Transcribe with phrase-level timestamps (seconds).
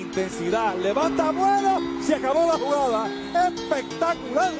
[0.00, 3.48] intensidad, levanta vuelo, se acabó la jugada.
[3.48, 4.52] Espectacular.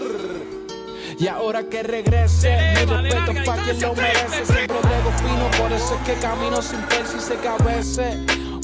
[1.18, 4.44] Y ahora que regrese, mi respeto pa' quien lo merece.
[4.44, 8.16] Siempre brego fino, por eso es que camino sin persi y sé que a veces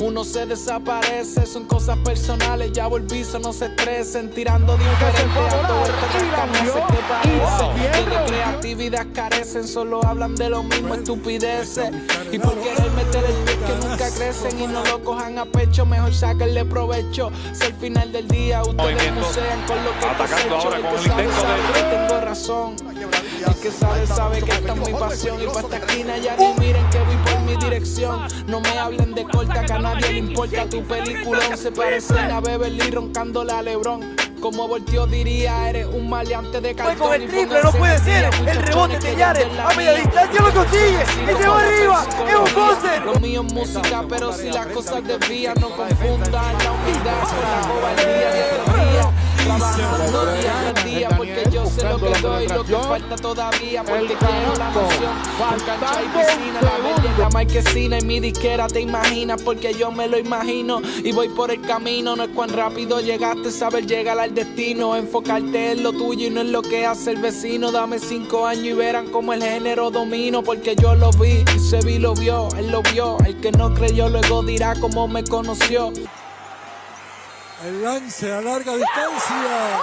[0.02, 1.46] uno se desaparece.
[1.46, 4.30] Son cosas personales, ya volví, no se estresen.
[4.30, 8.10] Tirando diferente a todo esto que no parece.
[8.10, 11.90] De creatividad carecen, solo hablan de lo mismo, estupideces.
[12.30, 15.86] Y por querer meter el pie que nunca crecen y no lo cojan a pecho,
[15.86, 17.30] mejor sáquenle provecho.
[17.52, 21.42] Si al final del día ustedes musean con lo que Atacando ahora con el intento
[21.42, 22.76] de- tengo razón.
[23.46, 25.42] El que sabe, sabe que esta es mi pasión.
[25.42, 28.20] Y pa' esta esquina ya ni miren que voy por mi dirección.
[28.46, 31.56] No me hablen de corta, que a nadie le importa tu peliculón.
[31.56, 34.16] Se parecen a Beverly roncándole a Lebron.
[34.40, 36.98] Como volteó diría, eres un maleante de Fue cartón.
[36.98, 38.28] con el y triple, no puede ser.
[38.44, 41.06] El rebote que de ya Yare en la a media distancia lo consigue.
[41.06, 42.06] Sí, Y se como va la arriba.
[42.28, 43.02] Es un poser.
[43.04, 47.68] Lo mío es música, pero si las cosas desvían, no confundan la humildad con la
[47.68, 49.21] cobardía de.
[49.44, 50.24] Trabajando
[50.84, 55.12] día porque yo sé lo que doy, lo que falta todavía, porque quiero la noción.
[55.38, 59.90] Con cancha y piscina, la en la marquesina y mi disquera te imaginas, porque yo
[59.90, 62.16] me lo imagino y voy por el camino.
[62.16, 66.40] No es cuán rápido llegaste, saber llegar al destino, enfocarte en lo tuyo y no
[66.40, 67.72] en lo que hace el vecino.
[67.72, 71.80] Dame cinco años y verán cómo el género domino, porque yo lo vi y se
[71.80, 73.18] vi lo vio, él lo vio.
[73.24, 75.92] El que no creyó luego dirá cómo me conoció.
[77.66, 79.80] El lance a larga distancia.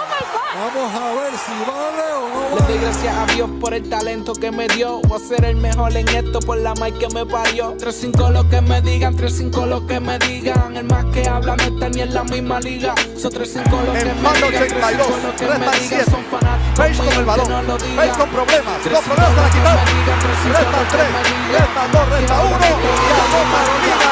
[0.52, 2.78] Vamos a ver si vale o no Le doy vale.
[2.80, 5.00] gracias a Dios por el talento que me dio.
[5.02, 7.76] Voy a ser el mejor en esto por la mic que me parió.
[7.78, 10.76] 3-5 lo que me digan, 3-5 lo que me digan.
[10.76, 12.94] El más que habla no está ni en la misma liga.
[13.16, 15.88] Son 3-5 lo que me digan, 82, 3-5 lo que tres me más digan.
[15.88, 16.10] siete.
[16.10, 16.49] Son fanáticos
[16.80, 17.78] Face con el balón.
[17.78, 18.86] Face con problemas.
[18.86, 19.84] Los 3-5 problemas se la lo que quitaron.
[19.84, 21.10] me digan, 3-5 lo Restan que tres.
[21.12, 21.60] me digan.
[21.60, 22.08] Restan dos.
[22.08, 22.58] Resta uno.
[22.58, 24.08] Ganó Carolina.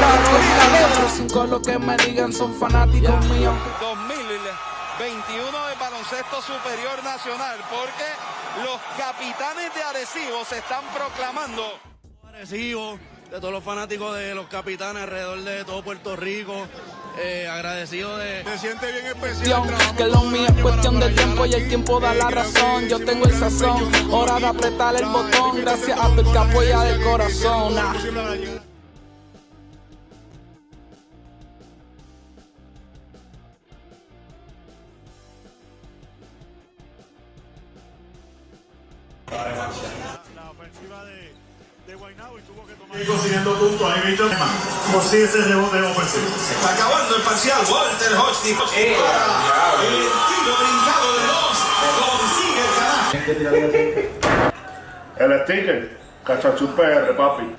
[0.00, 0.96] Carolina Lora.
[1.06, 3.54] 3-5 lo que me digan son fanáticos míos.
[3.80, 8.08] 2021 de baloncesto superior nacional, porque
[8.64, 11.78] los capitanes de Arecibo se están proclamando.
[12.26, 12.98] Arecibo,
[13.32, 16.66] de todos los fanáticos de los capitanes alrededor de todo Puerto Rico.
[17.18, 18.44] Eh, agradecido de.
[18.44, 19.62] Se siente bien especial.
[19.62, 22.88] cuestión, que lo mío es cuestión de tiempo y el tiempo da la razón.
[22.88, 25.62] Yo tengo el sazón, hora de apretar el botón.
[25.62, 27.74] Gracias a tu que apoya de corazón.
[27.78, 27.94] ah.
[40.34, 41.32] la ofensiva de,
[41.86, 44.30] de Guaynabo y tuvo que consiguiendo puntos, ahí Víctor
[44.92, 46.26] consigue ese rebote ofensivo.
[46.26, 47.58] Está acabando el parcial.
[47.70, 48.68] Walter Hodgson.
[48.76, 51.56] El tiro brincado de dos.
[52.20, 53.72] Consigue el canasto.
[55.16, 57.56] El sticker, Cachachú PR, papi.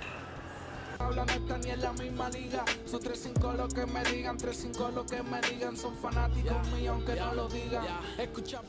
[1.00, 2.64] Habla no está ni en la misma liga.
[2.86, 5.76] Son 3-5 lo que me digan, 3-5 lo que me digan.
[5.76, 7.84] Son fanáticos míos, aunque no lo digan.
[8.18, 8.62] Escucha.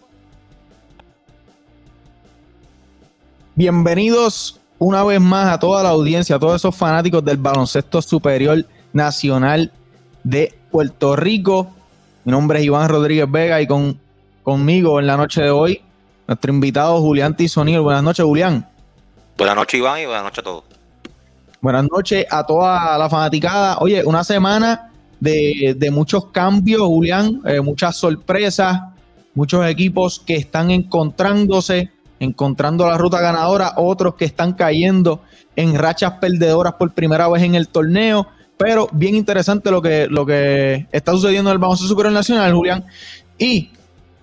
[3.55, 8.65] Bienvenidos una vez más a toda la audiencia, a todos esos fanáticos del baloncesto superior
[8.93, 9.73] nacional
[10.23, 11.69] de Puerto Rico.
[12.25, 13.99] Mi nombre es Iván Rodríguez Vega y con,
[14.43, 15.83] conmigo en la noche de hoy,
[16.27, 17.81] nuestro invitado Julián Tizoniel.
[17.81, 18.67] Buenas noches, Julián.
[19.37, 20.65] Buenas noches, Iván, y buenas noches a todos.
[21.61, 23.79] Buenas noches a toda la fanaticada.
[23.79, 28.81] Oye, una semana de, de muchos cambios, Julián, eh, muchas sorpresas,
[29.35, 31.91] muchos equipos que están encontrándose,
[32.25, 35.21] encontrando la ruta ganadora, otros que están cayendo
[35.57, 38.27] en rachas perdedoras por primera vez en el torneo.
[38.57, 42.85] Pero bien interesante lo que, lo que está sucediendo en el baloncesto superior nacional, Julián.
[43.39, 43.71] Y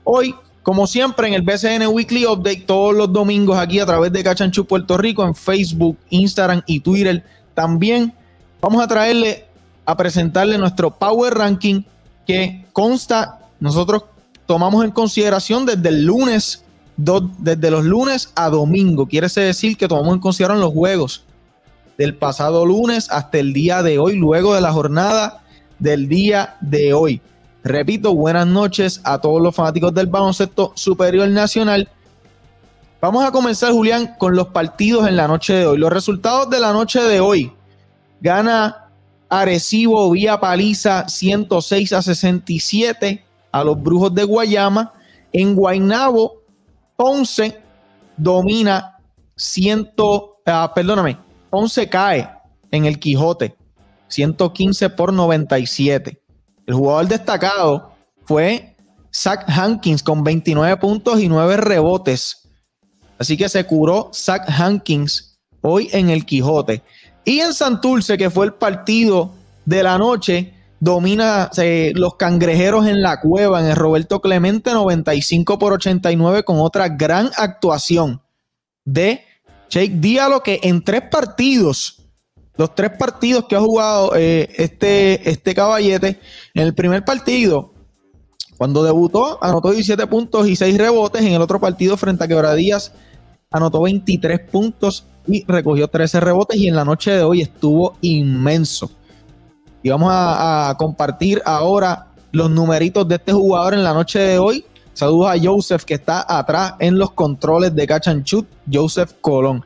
[0.04, 4.24] hoy, como siempre, en el BCN Weekly Update, todos los domingos aquí a través de
[4.24, 7.24] Cachanchu Puerto Rico, en Facebook, Instagram y Twitter.
[7.54, 8.14] También
[8.62, 9.46] vamos a traerle,
[9.86, 11.84] a presentarle nuestro Power Ranking
[12.26, 14.04] que consta, nosotros
[14.46, 16.64] tomamos en consideración desde el lunes,
[17.40, 19.08] desde los lunes a domingo.
[19.08, 21.24] Quiere decir que tomamos en consideración los juegos
[21.98, 25.44] del pasado lunes hasta el día de hoy, luego de la jornada
[25.80, 27.22] del día de hoy.
[27.64, 31.88] Repito, buenas noches a todos los fanáticos del baloncesto superior nacional.
[33.00, 35.78] Vamos a comenzar, Julián, con los partidos en la noche de hoy.
[35.78, 37.52] Los resultados de la noche de hoy.
[38.20, 38.90] Gana
[39.30, 44.94] Arecibo vía paliza 106 a 67 a los Brujos de Guayama.
[45.34, 46.41] En Guaynabo,
[47.02, 47.60] Ponce
[48.16, 49.00] domina
[49.36, 49.94] 100,
[50.46, 51.18] ah, perdóname,
[51.50, 52.30] Ponce cae
[52.70, 53.56] en el Quijote
[54.08, 56.22] 115 por 97.
[56.68, 57.92] El jugador destacado
[58.26, 58.76] fue
[59.12, 62.48] Zach Hankins con 29 puntos y 9 rebotes.
[63.18, 66.84] Así que se curó Zach Hankins hoy en el Quijote.
[67.26, 69.34] Y en Santurce, que fue el partido
[69.66, 75.58] de la noche, domina eh, los cangrejeros en la cueva en el Roberto Clemente 95
[75.58, 78.22] por 89 con otra gran actuación
[78.84, 79.24] de
[79.70, 82.02] Jake Diallo que en tres partidos
[82.58, 86.20] los tres partidos que ha jugado eh, este, este caballete,
[86.54, 87.74] en el primer partido,
[88.58, 91.24] cuando debutó, anotó 17 puntos y 6 rebotes.
[91.24, 92.92] En el otro partido, frente a Quebradías,
[93.50, 96.60] anotó 23 puntos y recogió 13 rebotes.
[96.60, 98.92] Y en la noche de hoy estuvo inmenso.
[99.84, 104.66] Y vamos a, compartir ahora los numeritos de este jugador en la noche de hoy.
[104.94, 107.88] Saludos a Joseph que está atrás en los controles de
[108.24, 109.64] Shoot, Joseph Colón.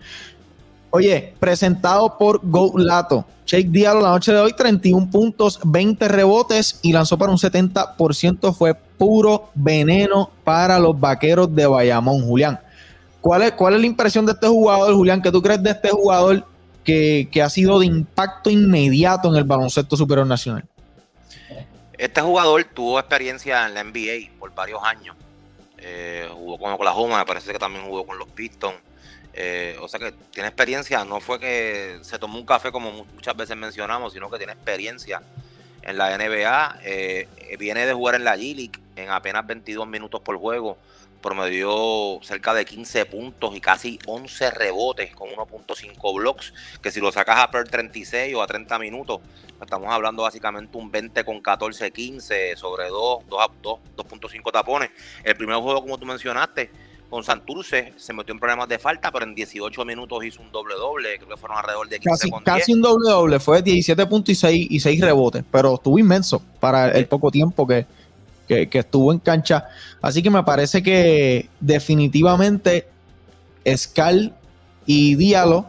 [0.92, 3.26] Oye, presentado por Go Lato.
[3.46, 8.54] Jake Diallo la noche de hoy, 31 puntos, 20 rebotes y lanzó para un 70%.
[8.54, 12.60] Fue puro veneno para los vaqueros de Bayamón, Julián.
[13.22, 15.22] ¿Cuál es, ¿Cuál es la impresión de este jugador, Julián?
[15.22, 16.46] ¿Qué tú crees de este jugador
[16.86, 20.64] que, ha sido de impacto inmediato en el baloncesto superior nacional?
[21.98, 25.16] Este jugador tuvo experiencia en la NBA por varios años.
[25.78, 28.76] Eh, jugó con Oklahoma, me parece que también jugó con los Pistons
[29.38, 33.36] eh, o sea que tiene experiencia, no fue que se tomó un café como muchas
[33.36, 35.22] veces mencionamos, sino que tiene experiencia
[35.82, 36.80] en la NBA.
[36.84, 37.28] Eh,
[37.60, 40.78] viene de jugar en la G-League en apenas 22 minutos por juego.
[41.26, 46.54] Promedió cerca de 15 puntos y casi 11 rebotes con 1.5 blocks.
[46.84, 49.22] Que si lo sacas a per 36 o a 30 minutos,
[49.60, 54.92] estamos hablando básicamente un 20 con 14, 15 sobre 2, 2.5 tapones.
[55.24, 56.70] El primer juego, como tú mencionaste,
[57.10, 60.76] con Santurce se metió en problemas de falta, pero en 18 minutos hizo un doble
[60.76, 64.30] doble, creo que fueron alrededor de 15 casi, casi un doble doble, fue 17 puntos
[64.30, 67.86] y 6, y 6 rebotes, pero estuvo inmenso para el poco tiempo que,
[68.48, 69.66] estuvo en cancha.
[70.02, 72.88] Así que me parece que definitivamente
[73.76, 74.34] Scal
[74.86, 75.66] y Diallo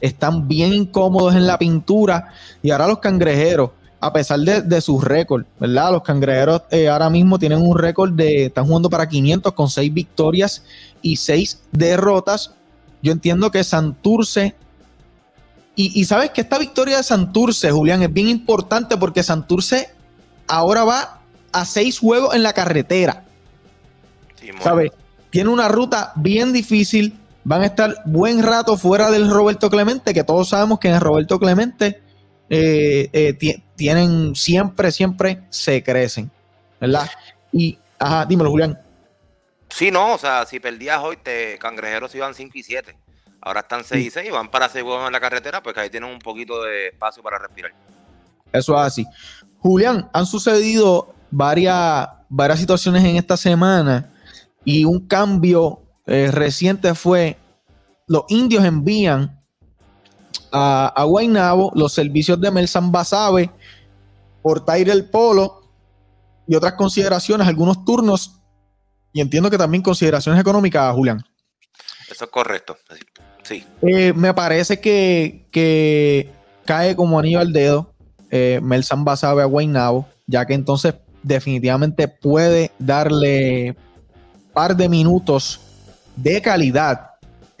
[0.00, 2.32] están bien incómodos en la pintura
[2.62, 3.70] y ahora los cangrejeros
[4.00, 5.92] a pesar de, de sus récords, ¿verdad?
[5.92, 9.92] Los cangrejeros eh, ahora mismo tienen un récord de, están jugando para 500 con 6
[9.92, 10.62] victorias
[11.02, 12.52] y 6 derrotas.
[13.02, 14.54] Yo entiendo que Santurce,
[15.74, 19.90] y, sabes que esta victoria de Santurce, Julián, es bien importante porque Santurce
[20.48, 21.17] ahora va
[21.52, 23.24] a 6 juegos en la carretera.
[24.60, 24.92] ¿Sabes?
[25.30, 30.24] Tiene una ruta bien difícil, van a estar buen rato fuera del Roberto Clemente, que
[30.24, 32.00] todos sabemos que en el Roberto Clemente
[32.48, 36.30] eh, eh, tienen siempre, siempre se crecen,
[36.80, 37.08] ¿verdad?
[37.52, 38.80] Y, ajá, dímelo, Julián.
[39.68, 42.96] Sí, no, o sea, si perdías hoy, te cangrejeros iban 5 y 7.
[43.40, 45.90] Ahora están 6 y 6 y van para 6 huevos en la carretera, pues ahí
[45.90, 47.72] tienen un poquito de espacio para respirar.
[48.52, 49.06] Eso es así.
[49.58, 54.12] Julián, han sucedido varias, varias situaciones en esta semana
[54.64, 57.36] y un cambio eh, reciente fue
[58.06, 59.38] los indios envían
[60.50, 63.50] a, a Guaynabo, los servicios de Melsan Basabe
[64.42, 65.62] por Tyrell Polo
[66.46, 68.38] y otras consideraciones, algunos turnos
[69.12, 71.22] y entiendo que también consideraciones económicas, Julián.
[72.10, 72.76] Eso es correcto,
[73.42, 73.64] sí.
[73.82, 76.30] Eh, me parece que,
[76.64, 77.94] cae como anillo al dedo
[78.30, 83.76] eh, Melsan Basabe a Guaynabo, ya que entonces definitivamente puede darle
[84.52, 85.60] par de minutos
[86.16, 87.08] de calidad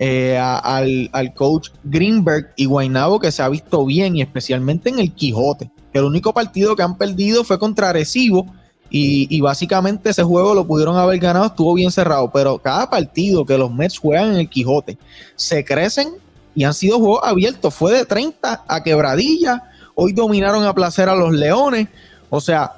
[0.00, 5.12] eh, al, coach Greenberg y Guaynabo que se ha visto bien y especialmente en el
[5.12, 5.70] Quijote.
[5.92, 8.46] El único partido que han perdido fue contra Arecibo
[8.90, 13.58] y, básicamente ese juego lo pudieron haber ganado, estuvo bien cerrado, pero cada partido que
[13.58, 14.96] los Mets juegan en el Quijote
[15.36, 16.08] se crecen
[16.54, 17.74] y han sido juegos abiertos.
[17.74, 21.88] Fue de 30 a quebradilla, hoy dominaron a placer a los Leones,
[22.30, 22.77] o sea,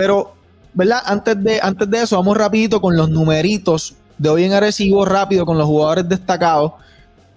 [0.00, 0.32] pero,
[0.72, 1.02] ¿verdad?
[1.04, 5.44] Antes de, antes de eso, vamos rapidito con los numeritos de hoy en Arecibo rápido
[5.44, 6.72] con los jugadores destacados.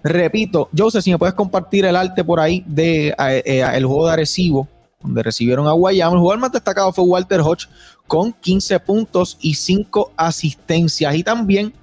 [0.02, 4.12] Repito, Joseph, si me puedes compartir el arte por ahí de eh, eh, juego de
[4.14, 4.66] Arecibo,
[5.02, 6.14] donde recibieron a Guayama.
[6.14, 7.68] El jugador más destacado fue Walter Hodge
[8.06, 11.14] con 15 puntos y 5 asistencias.
[11.14, 11.74] Y también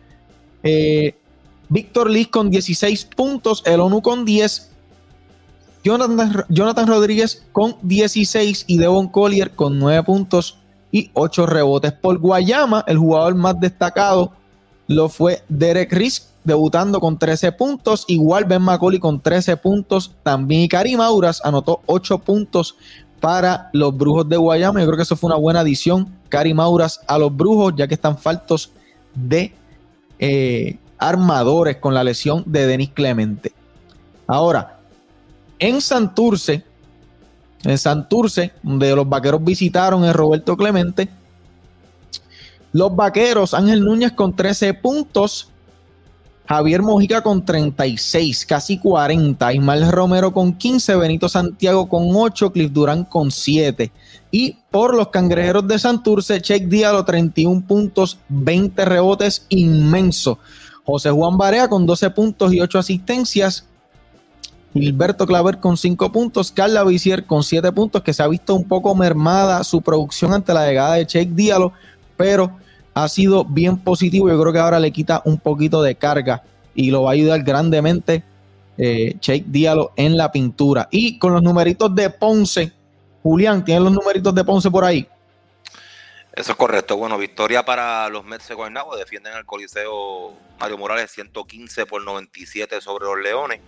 [0.64, 1.14] eh,
[1.70, 4.72] Víctor Liz con 16 puntos, el ONU con 10,
[5.84, 10.58] Jonathan, Jonathan Rodríguez con 16 y Devon Collier con 9 puntos
[10.92, 11.94] y 8 rebotes.
[11.94, 14.34] Por Guayama, el jugador más destacado
[14.88, 18.06] lo fue Derek Risk, debutando con 13 puntos.
[18.08, 20.14] Igual Ben McCauley con 13 puntos.
[20.24, 22.76] También Karim Auras anotó 8 puntos
[23.20, 24.82] para los Brujos de Guayama.
[24.82, 26.14] Yo creo que eso fue una buena adición.
[26.30, 28.72] Karim Auras a los Brujos, ya que están faltos
[29.14, 29.54] de
[30.20, 33.54] eh, armadores con la lesión de Denis Clemente.
[34.28, 34.80] Ahora,
[35.60, 36.64] en Santurce,
[37.64, 41.10] en Santurce, donde los vaqueros visitaron el Roberto Clemente,
[42.74, 45.48] los vaqueros, Ángel Núñez con 13 puntos.
[46.48, 49.54] Javier Mojica con 36, casi 40.
[49.54, 50.96] Ismael Romero con 15.
[50.96, 52.52] Benito Santiago con 8.
[52.52, 53.92] Cliff Durán con 7.
[54.32, 60.40] Y por los cangrejeros de Santurce, Check Diallo 31 puntos, 20 rebotes, inmenso.
[60.86, 63.66] José Juan Barea con 12 puntos y 8 asistencias.
[64.74, 68.68] Gilberto Claver con 5 puntos, Carla Vicier con 7 puntos, que se ha visto un
[68.68, 71.74] poco mermada su producción ante la llegada de Check Diallo,
[72.16, 72.58] pero
[72.94, 74.30] ha sido bien positivo.
[74.30, 77.44] Yo creo que ahora le quita un poquito de carga y lo va a ayudar
[77.44, 78.24] grandemente
[78.78, 80.88] eh, Check Diallo en la pintura.
[80.92, 82.72] Y con los numeritos de Ponce,
[83.24, 85.08] Julián, ¿tienen los numeritos de Ponce por ahí?
[86.34, 86.96] Eso es correcto.
[86.96, 88.96] Bueno, victoria para los Mets de Guaynabo.
[88.96, 93.60] Defienden al Coliseo Mario Morales 115 por 97 sobre los Leones.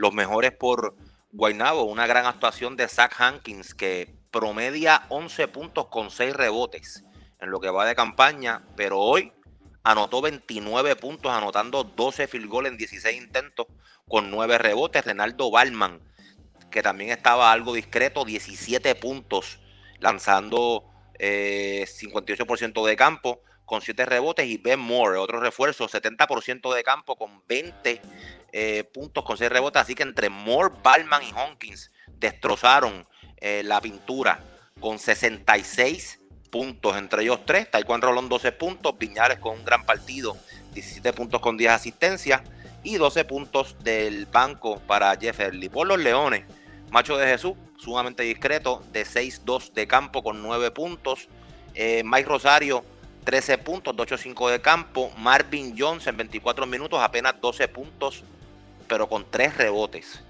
[0.00, 0.96] Los mejores por
[1.30, 1.82] Guaynabo.
[1.82, 7.04] Una gran actuación de Zach Hankins que promedia 11 puntos con 6 rebotes
[7.38, 8.62] en lo que va de campaña.
[8.76, 9.30] Pero hoy
[9.82, 13.66] anotó 29 puntos, anotando 12 field goals en 16 intentos
[14.08, 15.04] con 9 rebotes.
[15.04, 16.00] Renaldo Balman,
[16.70, 19.60] que también estaba algo discreto, 17 puntos,
[19.98, 20.86] lanzando
[21.18, 27.14] 58% eh, de campo con 7 rebotes y Ben Moore, otro refuerzo, 70% de campo
[27.14, 28.02] con 20
[28.50, 29.82] eh, puntos con 6 rebotes.
[29.82, 34.42] Así que entre Moore, Balman y Honkins destrozaron eh, la pintura
[34.80, 36.18] con 66
[36.50, 37.70] puntos entre ellos tres.
[37.70, 40.36] Taekwondo Rolón 12 puntos, Piñales con un gran partido,
[40.74, 42.42] 17 puntos con 10 asistencias
[42.82, 45.68] y 12 puntos del banco para Jefferly.
[45.68, 46.44] Por los Leones,
[46.90, 51.28] Macho de Jesús, sumamente discreto, de 6-2 de campo con 9 puntos.
[51.74, 52.84] Eh, Mike Rosario,
[53.30, 55.12] 13 puntos, 8-5 de campo.
[55.16, 58.24] Marvin Jones en 24 minutos, apenas 12 puntos,
[58.88, 60.20] pero con 3 rebotes.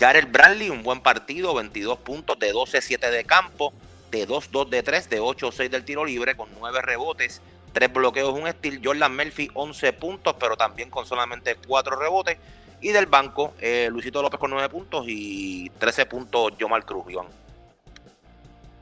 [0.00, 3.74] Jared Bradley, un buen partido, 22 puntos de 12-7 de campo,
[4.10, 7.42] de 2-2 de 3, de 8-6 del tiro libre, con 9 rebotes,
[7.74, 8.80] 3 bloqueos, un estilo.
[8.82, 12.38] Jordan Murphy, 11 puntos, pero también con solamente 4 rebotes.
[12.80, 17.26] Y del banco, eh, Luisito López con 9 puntos y 13 puntos Yomar Cruz, Iván.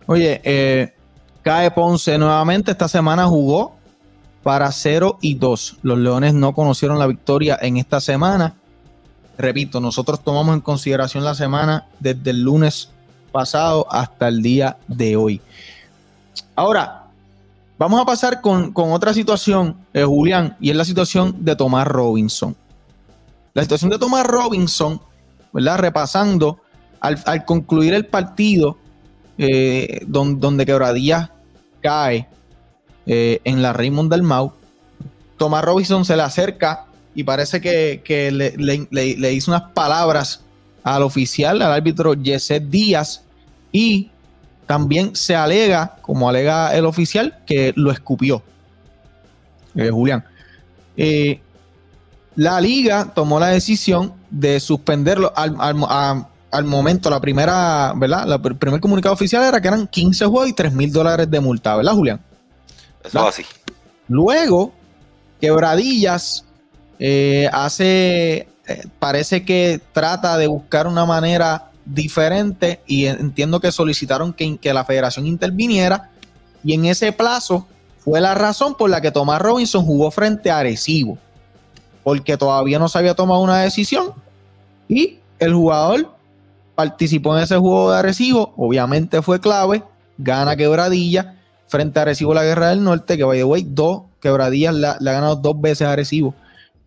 [0.07, 0.95] Oye, eh,
[1.44, 2.72] cae Ponce nuevamente.
[2.72, 3.76] Esta semana jugó
[4.42, 5.78] para 0 y 2.
[5.82, 8.54] Los Leones no conocieron la victoria en esta semana.
[9.38, 12.90] Repito, nosotros tomamos en consideración la semana desde el lunes
[13.30, 15.40] pasado hasta el día de hoy.
[16.56, 17.04] Ahora,
[17.78, 22.56] vamos a pasar con, otra situación, eh, Julián, y es la situación de Tomás Robinson.
[23.52, 25.00] La situación de Tomás Robinson,
[25.52, 25.78] ¿verdad?
[25.78, 26.60] Repasando,
[27.00, 28.78] al, concluir el partido
[29.36, 31.33] eh, donde, Quebradilla
[31.84, 32.26] cae
[33.04, 34.54] eh, en la Raymond del Mau,
[35.36, 38.00] Tomás Robinson se le acerca y parece que,
[38.32, 40.40] le, hizo unas palabras
[40.82, 43.22] al oficial, al árbitro Yeset Díaz,
[43.70, 44.10] y
[44.66, 48.42] también se alega, como alega el oficial, que lo escupió.
[49.76, 50.24] Eh, Julián.
[50.96, 51.40] Eh,
[52.36, 56.26] la liga tomó la decisión de suspenderlo al,
[56.62, 58.40] momento, la primera, ¿verdad?
[58.44, 61.75] el primer comunicado oficial era que eran 15 juegos y 3 mil dólares de multa,
[61.75, 62.20] ¿verdad, Julián?
[63.02, 63.44] Eso es así.
[64.06, 64.73] Luego,
[65.40, 66.44] Quebradillas
[66.99, 74.32] eh, hace, eh, parece que trata de buscar una manera diferente y entiendo que solicitaron
[74.32, 76.11] que, que la federación interviniera
[76.62, 77.66] y en ese plazo
[77.99, 81.18] fue la razón por la que Tomás Robinson jugó frente a Arecibo
[82.04, 84.12] porque todavía no se había tomado una decisión
[84.88, 86.13] y el jugador
[86.75, 89.83] participó en ese juego de Arecibo, obviamente fue clave,
[90.19, 94.75] gana quebradilla frente a Arecibo la Guerra del Norte, que by the way, dos quebradillas
[94.75, 96.35] le, ha ganado dos veces a Arecibo,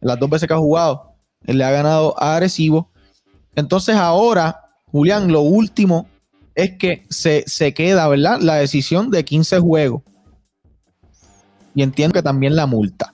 [0.01, 1.13] las dos veces que ha jugado,
[1.43, 2.89] le ha ganado a Arecibo.
[3.55, 6.07] Entonces ahora, Julián, lo último
[6.55, 8.39] es que se, se queda, ¿verdad?
[8.41, 10.03] La decisión de 15 juegos.
[11.75, 13.13] Y entiendo que también la multa.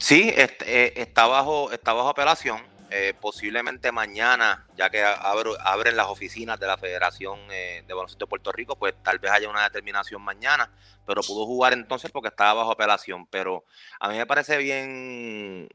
[0.00, 2.58] Sí, eh, está, bajo, está bajo apelación.
[2.92, 8.28] Eh, posiblemente mañana, ya que abren las oficinas de la Federación eh, de Baloncesto de
[8.28, 10.68] Puerto Rico, pues tal vez haya una determinación mañana,
[11.06, 13.26] pero pudo jugar entonces porque estaba bajo apelación.
[13.26, 13.64] Pero
[14.00, 15.68] a mí me parece bien,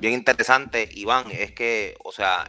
[0.00, 2.44] bien interesante, Iván, es que, o sea,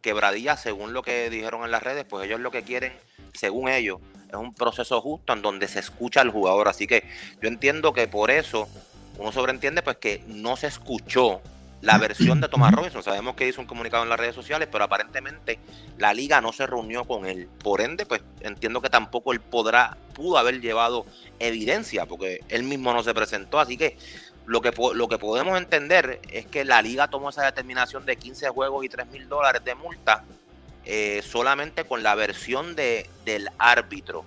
[0.00, 2.92] quebradilla, según lo que dijeron en las redes, pues ellos lo que quieren,
[3.34, 3.98] según ellos,
[4.28, 6.68] es un proceso justo en donde se escucha al jugador.
[6.68, 7.02] Así que
[7.42, 8.68] yo entiendo que por eso
[9.18, 11.42] uno sobreentiende pues que no se escuchó
[11.80, 13.02] la versión de Thomas Robinson.
[13.02, 15.58] Sabemos que hizo un comunicado en las redes sociales, pero aparentemente
[15.96, 17.48] la liga no se reunió con él.
[17.62, 21.06] Por ende, pues entiendo que tampoco él podrá, pudo haber llevado
[21.38, 23.60] evidencia, porque él mismo no se presentó.
[23.60, 23.96] Así que
[24.46, 28.48] lo que, lo que podemos entender es que la liga tomó esa determinación de 15
[28.48, 30.24] juegos y 3 mil dólares de multa
[30.84, 34.24] eh, solamente con la versión de, del árbitro.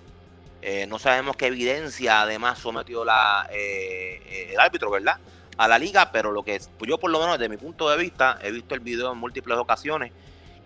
[0.62, 5.18] Eh, no sabemos qué evidencia además sometió la, eh, el árbitro, ¿verdad?
[5.64, 8.38] A la liga, pero lo que yo por lo menos desde mi punto de vista
[8.42, 10.12] he visto el video en múltiples ocasiones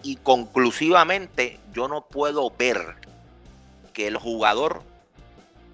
[0.03, 2.97] y conclusivamente yo no puedo ver
[3.93, 4.83] que el jugador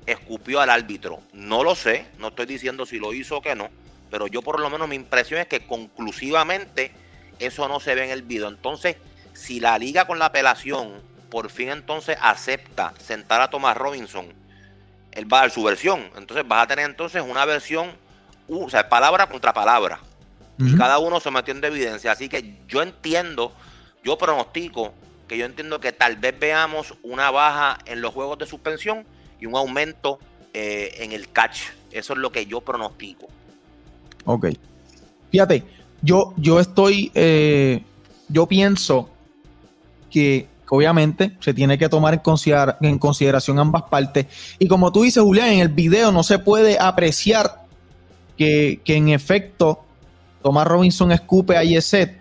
[0.06, 1.20] escupió al árbitro.
[1.32, 3.68] No lo sé, no estoy diciendo si lo hizo o que no,
[4.10, 6.92] pero yo por lo menos mi impresión es que conclusivamente
[7.38, 8.48] eso no se ve en el video.
[8.48, 8.96] Entonces,
[9.34, 11.00] si la liga con la apelación
[11.30, 14.26] por fin entonces acepta sentar a Thomas Robinson,
[15.12, 16.10] él va a dar su versión.
[16.16, 17.92] Entonces vas a tener entonces una versión,
[18.60, 20.00] o sea, palabra contra palabra.
[20.58, 22.12] Y cada uno se metió en evidencia.
[22.12, 23.52] Así que yo entiendo,
[24.04, 24.92] yo pronostico
[25.26, 29.04] que yo entiendo que tal vez veamos una baja en los juegos de suspensión
[29.40, 30.18] y un aumento
[30.52, 31.62] eh, en el catch.
[31.90, 33.26] Eso es lo que yo pronostico.
[34.24, 34.48] Ok.
[35.30, 35.64] Fíjate,
[36.00, 37.82] yo, yo estoy, eh,
[38.28, 39.10] yo pienso
[40.10, 42.20] que obviamente se tiene que tomar en,
[42.88, 44.26] en, consideración ambas partes.
[44.58, 47.61] Y como tú dices, Julián, en el video no se puede apreciar
[48.42, 49.84] que, que en efecto
[50.42, 52.20] Tomás Robinson escupe a Yeset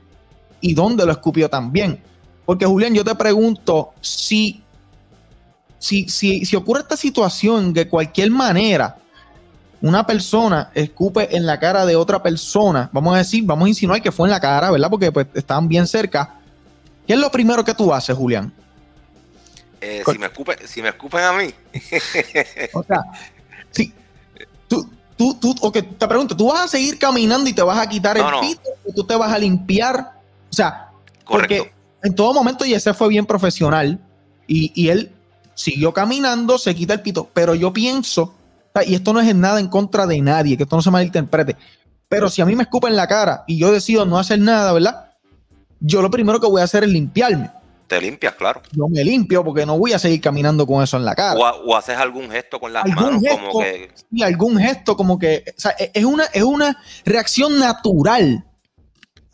[0.60, 2.00] y dónde lo escupió también.
[2.46, 4.62] Porque Julián, yo te pregunto si
[5.82, 8.98] si, si, ocurre esta situación de cualquier manera
[9.82, 14.00] una persona escupe en la cara de otra persona, vamos a decir, vamos a insinuar
[14.00, 14.92] que fue en la cara, ¿verdad?
[14.92, 16.36] Porque pues, estaban bien cerca.
[17.08, 18.54] ¿Qué es lo primero que tú haces, Julián?
[19.82, 21.52] Eh, si, me escupen, si me escupen a mí.
[22.74, 23.02] o sea,
[23.72, 23.92] si
[25.22, 28.18] tú, tú, tú, te pregunto, ¿tú vas a seguir caminando y te vas a quitar
[28.18, 30.20] el pito o tú te vas a limpiar?
[30.50, 30.90] O sea,
[31.28, 34.00] porque en todo momento y ese fue bien profesional
[34.48, 35.12] y, y él
[35.54, 38.34] siguió caminando, se quita el pito, pero yo pienso,
[38.86, 41.56] y esto no es en nada en contra de nadie, que esto no se malinterprete,
[42.10, 45.12] pero si a mí me escupen la cara y yo decido no hacer nada, ¿verdad?
[45.80, 47.52] Yo lo primero que voy a hacer es limpiarme.
[47.92, 48.62] Te limpias, claro.
[48.72, 51.38] Yo me limpio porque no voy a seguir caminando con eso en la cara.
[51.38, 53.92] O, haces algún gesto con las manos, como que.
[54.10, 55.44] Sí, algún gesto, como que.
[55.58, 58.46] O sea, e, es una, es una reacción natural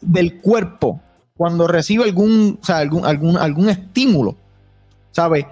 [0.01, 0.99] del cuerpo
[1.35, 4.35] cuando recibe algún, o sea, algún, algún, algún estímulo.
[5.11, 5.45] ¿Sabes?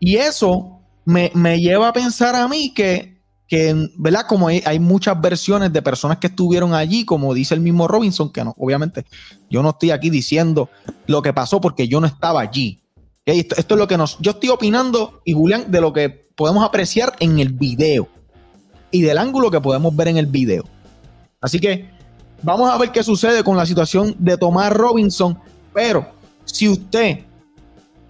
[0.00, 3.15] Y eso me, lleva a pensar a mí que,
[3.48, 4.26] que ¿verdad?
[4.28, 8.44] Como hay, muchas versiones de personas que estuvieron allí, como dice el mismo Robinson, que
[8.44, 9.04] no, obviamente
[9.48, 10.68] yo no estoy aquí diciendo
[11.06, 12.82] lo que pasó porque yo no estaba allí.
[13.24, 16.64] Esto, esto, es lo que nos, yo estoy opinando, y Julián, de lo que podemos
[16.64, 18.08] apreciar en el video
[18.90, 20.64] y del ángulo que podemos ver en el video.
[21.40, 21.88] Así que
[22.42, 25.38] vamos a ver qué sucede con la situación de Tomás Robinson,
[25.72, 26.06] pero
[26.44, 27.24] si usted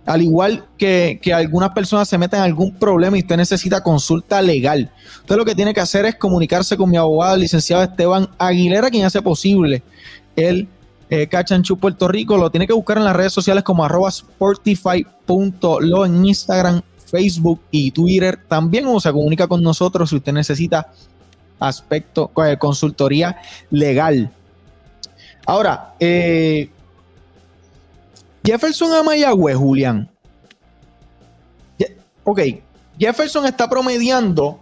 [0.07, 4.91] al igual que, algunas personas se meten en algún problema y usted necesita consulta legal,
[5.21, 8.89] usted lo que tiene que hacer es comunicarse con mi abogado, el licenciado Esteban Aguilera,
[8.89, 9.83] quien hace posible
[10.37, 10.69] el
[11.11, 12.37] eh, Cachanchu Puerto Rico.
[12.37, 17.91] Lo tiene que buscar en las redes sociales como arroba sportify.lo en Instagram, Facebook y
[17.91, 18.39] Twitter.
[18.49, 20.89] También o se comunica con nosotros si usted necesita
[21.59, 23.39] aspecto, eh, consultoría
[23.71, 24.31] legal.
[25.47, 26.71] Ahora, eh,
[28.47, 30.09] Jefferson a Mayagüez, Julián.
[32.23, 32.41] Ok,
[32.99, 34.61] Jefferson está promediando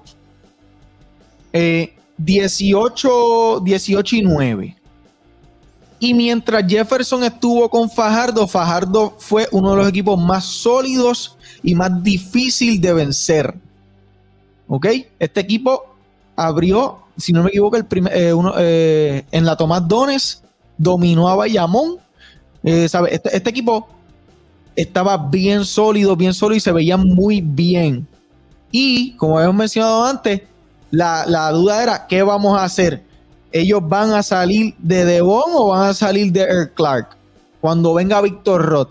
[1.53, 4.77] 18, eh, 18 y 9.
[5.99, 11.75] Y mientras Jefferson estuvo con Fajardo, Fajardo fue uno de los equipos más sólidos y
[11.75, 13.55] más difícil de vencer.
[14.66, 14.87] ¿Ok?
[15.18, 15.94] Este equipo
[16.37, 20.42] abrió, si no me equivoco, el eh, eh, en la Tomás Dones,
[20.77, 22.04] dominó a Bayamón
[22.64, 23.87] eh, este, este, equipo
[24.74, 28.07] estaba bien sólido, bien sólido y se veía muy bien.
[28.70, 30.42] Y como hemos mencionado antes,
[30.90, 33.05] la, duda era, ¿qué vamos a hacer?
[33.53, 37.16] ¿Ellos van a salir de Devon o van a salir de Earl Clark?
[37.61, 38.90] Cuando venga Víctor Roth.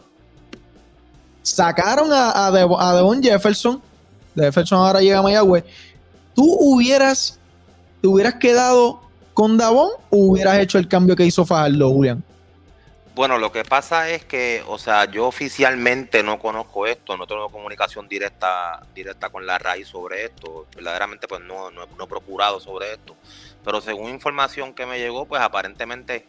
[1.42, 3.82] Sacaron a, a, Devon, Jefferson.
[4.36, 5.66] Jefferson ahora llega a Mayagüez.
[6.34, 7.40] ¿Tú hubieras,
[8.02, 9.02] te hubieras quedado
[9.34, 12.24] con Davon o hubieras hecho el cambio que hizo Fajardo, Julián?
[13.16, 17.48] Bueno, lo que pasa es que, o sea, yo oficialmente no conozco esto, no tengo
[17.50, 22.94] comunicación directa directa con la raíz sobre esto, verdaderamente pues no, no, he procurado sobre
[22.94, 23.16] esto,
[23.64, 26.26] pero según información que me llegó, pues aparentemente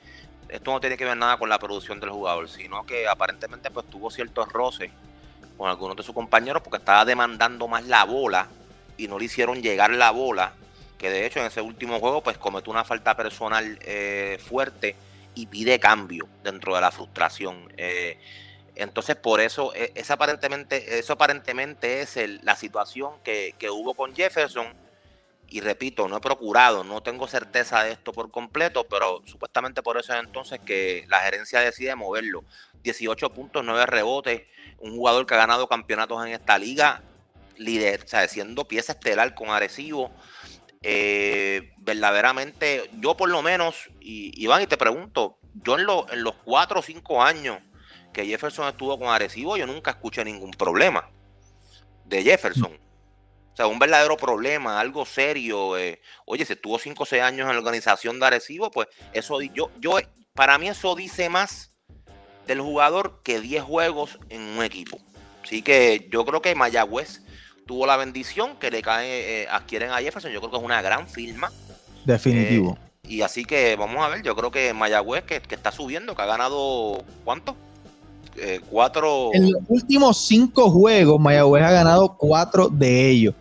[0.50, 3.86] esto no tiene que ver nada con la producción del jugador, sino que aparentemente pues
[3.88, 4.90] tuvo ciertos roces
[5.56, 8.48] con algunos de sus compañeros porque estaba demandando más la bola
[8.98, 10.52] y no le hicieron llegar la bola,
[10.98, 14.96] que de hecho en ese último juego pues cometió una falta personal eh, fuerte
[15.34, 17.72] y pide cambio dentro de la frustración.
[17.76, 18.18] Eh,
[18.76, 24.74] entonces, por eso, e, aparentemente, eso aparentemente es la situación que, hubo con Jefferson.
[25.48, 29.98] Y repito, no he procurado, no tengo certeza de esto por completo, pero supuestamente por
[29.98, 32.44] eso es entonces que la gerencia decide moverlo.
[32.82, 34.42] 18 puntos, 9 rebotes,
[34.78, 37.02] un jugador que ha ganado campeonatos en esta liga,
[37.56, 40.10] líder, o sea, siendo pieza estelar con Arecibo
[40.86, 46.22] eh, verdaderamente, yo por lo menos, y Iván, y te pregunto, yo en, lo- en
[46.22, 47.58] los cuatro o cinco años
[48.12, 51.08] que Jefferson estuvo con Arecibo, yo nunca escuché ningún problema
[52.04, 52.72] de Jefferson.
[52.74, 55.78] O sea, un verdadero problema, algo serio.
[55.78, 59.40] eh, oye, si estuvo 5 o 6 años en la organización de Arecibo, pues eso,
[59.40, 59.96] yo, yo,
[60.34, 61.72] para mí eso dice más
[62.46, 64.98] del jugador que 10 juegos en un equipo.
[65.42, 67.22] Así que yo creo que Mayagüez
[67.66, 70.30] tuvo la bendición que le cae, eh, adquieren a Jefferson.
[70.32, 71.50] Yo creo que es una gran firma.
[72.04, 72.78] Definitivo.
[73.06, 76.22] Y así que vamos a ver, yo creo que Mayagüez que, que está subiendo, que
[76.22, 77.54] ha ganado, ¿cuánto?
[78.36, 79.30] Eh, cuatro...
[79.32, 83.34] En los últimos cinco juegos, Mayagüez ha ganado cuatro de ellos.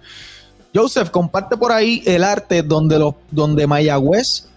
[0.75, 4.49] Joseph, comparte por ahí el arte donde, los, donde Mayagüez,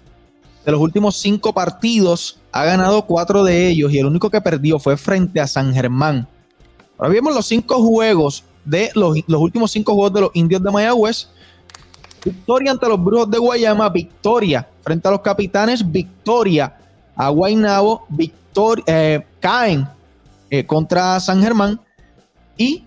[0.65, 4.79] de los últimos cinco partidos, ha ganado cuatro de ellos y el único que perdió
[4.79, 6.27] fue frente a San Germán.
[6.99, 10.71] Ahora vemos los cinco juegos de los, los últimos cinco juegos de los indios de
[10.71, 11.29] Mayagüez.
[12.25, 16.77] Victoria ante los Brujos de Guayama, victoria frente a los Capitanes, victoria
[17.15, 19.87] a Guaynabo, victoria, eh, caen
[20.51, 21.81] eh, contra San Germán
[22.57, 22.85] y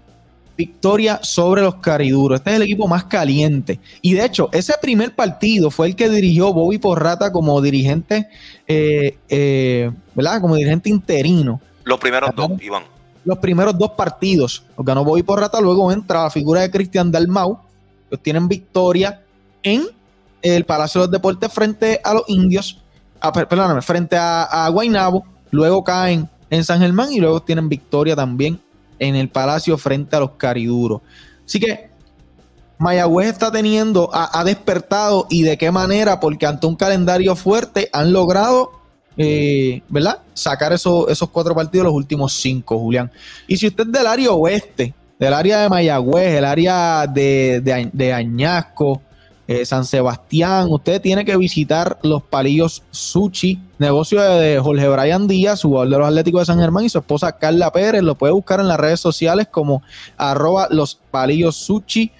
[0.58, 2.40] victoria sobre los Cariduros.
[2.40, 3.80] Este es el equipo más caliente.
[4.02, 8.28] Y de hecho, ese primer partido fue el que dirigió Bobby Porrata como dirigente,
[8.68, 10.42] eh, ¿verdad?
[10.42, 11.62] Como dirigente interino.
[11.86, 12.84] Los primeros dos, Iván.
[13.26, 17.60] Los primeros dos partidos los ganó Bobby Porrata, luego entra la figura de Cristian Dalmau.
[18.10, 19.22] Ellos tienen victoria
[19.62, 19.84] en
[20.42, 22.82] el Palacio de los Deportes frente a los indios,
[23.34, 28.16] per- perdóname, frente a, a Guaynabo, luego caen en San Germán y luego tienen victoria
[28.16, 28.60] también
[28.98, 31.02] en el Palacio frente a los Cariduros.
[31.46, 31.90] Así que
[32.78, 38.14] Mayagüez está teniendo, ha despertado y de qué manera, porque ante un calendario fuerte han
[38.14, 38.79] logrado,
[39.22, 40.20] eh, ¿verdad?
[40.34, 43.12] Sacar esos, cuatro partidos los últimos cinco, Julián.
[43.48, 47.60] Y si usted es del área oeste, del área de Mayagüez, el área de,
[47.92, 49.02] de, Añasco,
[49.46, 55.28] eh, San Sebastián, usted tiene que visitar los palillos Sushi, negocio de, de Jorge Brian
[55.28, 58.02] Díaz, jugador de los Atléticos de San Germán, y su esposa Carla Pérez.
[58.02, 59.84] Lo puede buscar en las redes sociales como
[60.16, 62.14] arroba los palillos Sushi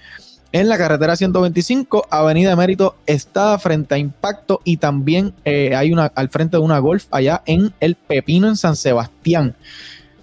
[0.52, 6.12] en la carretera 125, Avenida Emérito, está frente a Impacto y también eh, hay una
[6.16, 9.56] al frente de una golf allá en El Pepino, en San Sebastián.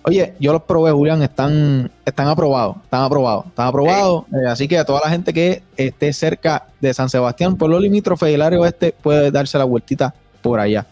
[0.02, 4.24] Oye, yo los probé, Julián, están, están aprobados, están aprobados, están aprobados.
[4.32, 8.30] eh, así que a toda la gente que esté cerca de San Sebastián, pueblo limítrofe
[8.30, 10.86] y el área oeste, puede darse la vueltita por allá.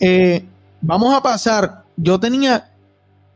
[0.00, 0.44] Eh,
[0.80, 1.84] vamos a pasar.
[1.96, 2.70] Yo tenía,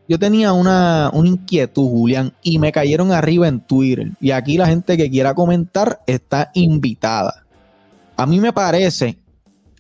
[0.09, 4.13] yo tenía una, una inquietud, Julián, y me cayeron arriba en Twitter.
[4.21, 7.45] Y aquí la gente que quiera comentar está invitada.
[8.17, 9.19] A mí me parece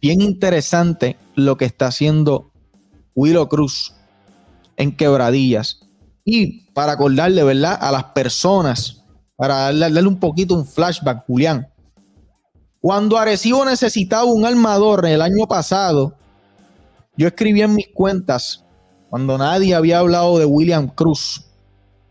[0.00, 2.52] bien interesante lo que está haciendo
[3.14, 3.94] Willow Cruz
[4.76, 5.80] en quebradillas.
[6.24, 7.78] Y para acordarle, ¿verdad?
[7.80, 9.02] A las personas,
[9.36, 11.66] para darle, un poquito un flashback, Julián.
[12.80, 16.14] Cuando Arecibo necesitaba un armador el año pasado,
[17.16, 18.64] yo escribí en mis cuentas,
[19.10, 21.44] cuando nadie había hablado de William Cruz,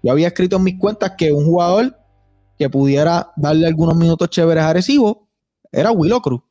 [0.01, 1.97] yo había escrito en mis cuentas que un jugador
[2.57, 5.27] que pudiera darle algunos minutos chéveres a Arecibo
[5.71, 6.41] era Willow Cruz.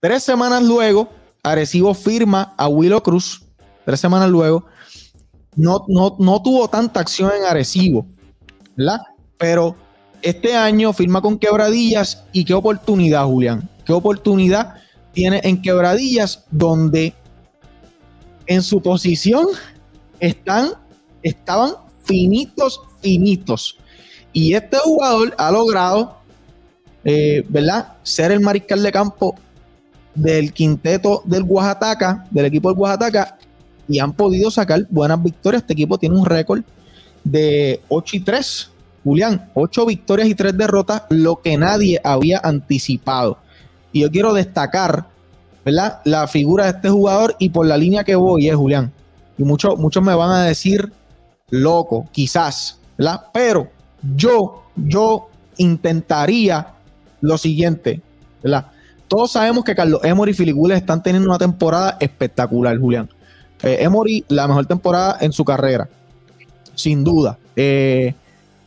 [0.00, 1.08] Tres semanas luego,
[1.42, 3.44] Arecibo firma a Willow Cruz.
[3.84, 4.64] Tres semanas luego,
[5.56, 8.06] no, no, no tuvo tanta acción en Arecibo,
[8.76, 9.00] ¿verdad?
[9.38, 9.76] Pero
[10.22, 13.68] este año firma con Quebradillas y qué oportunidad, Julián.
[13.84, 14.74] Qué oportunidad
[15.12, 17.14] tiene en Quebradillas donde
[18.46, 19.46] en su posición
[20.22, 20.70] están,
[21.22, 21.72] estaban
[22.04, 23.76] finitos, finitos.
[24.32, 26.16] Y este jugador ha logrado,
[27.04, 27.94] eh, ¿verdad?
[28.04, 29.34] Ser el mariscal de campo
[30.14, 33.36] del quinteto del Oaxaca, del equipo del Oaxaca,
[33.88, 35.62] y han podido sacar buenas victorias.
[35.62, 36.62] Este equipo tiene un récord
[37.24, 38.70] de 8 y 3.
[39.02, 43.38] Julián, 8 victorias y 3 derrotas, lo que nadie había anticipado.
[43.90, 45.06] Y yo quiero destacar,
[45.64, 46.00] ¿verdad?
[46.04, 48.92] La figura de este jugador y por la línea que voy es Julián.
[49.38, 50.92] Y muchos, muchos me van a decir
[51.50, 53.26] loco, quizás, ¿verdad?
[53.32, 53.68] Pero
[54.16, 56.68] yo, yo intentaría
[57.20, 58.00] lo siguiente,
[58.42, 58.66] ¿verdad?
[59.08, 63.08] Todos sabemos que Carlos Emory y Philip Willis están teniendo una temporada espectacular, Julián.
[63.62, 65.88] Eh, Emory, la mejor temporada en su carrera,
[66.74, 67.38] sin duda.
[67.54, 68.14] Eh,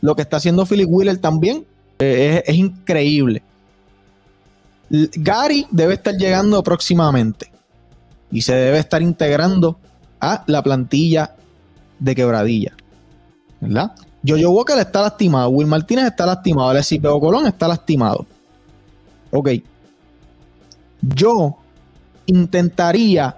[0.00, 1.66] lo que está haciendo Philip Wheeler también
[1.98, 3.42] eh, es, es increíble.
[4.88, 7.50] Gary debe estar llegando próximamente
[8.30, 9.76] y se debe estar integrando
[10.20, 11.34] a la plantilla
[11.98, 12.72] de quebradilla.
[13.60, 13.92] ¿Verdad?
[14.26, 18.26] Jojo Walker está lastimado, Will Martínez está lastimado, Alexis Peo Colón está lastimado.
[19.30, 19.50] Ok.
[21.00, 21.56] Yo
[22.26, 23.36] intentaría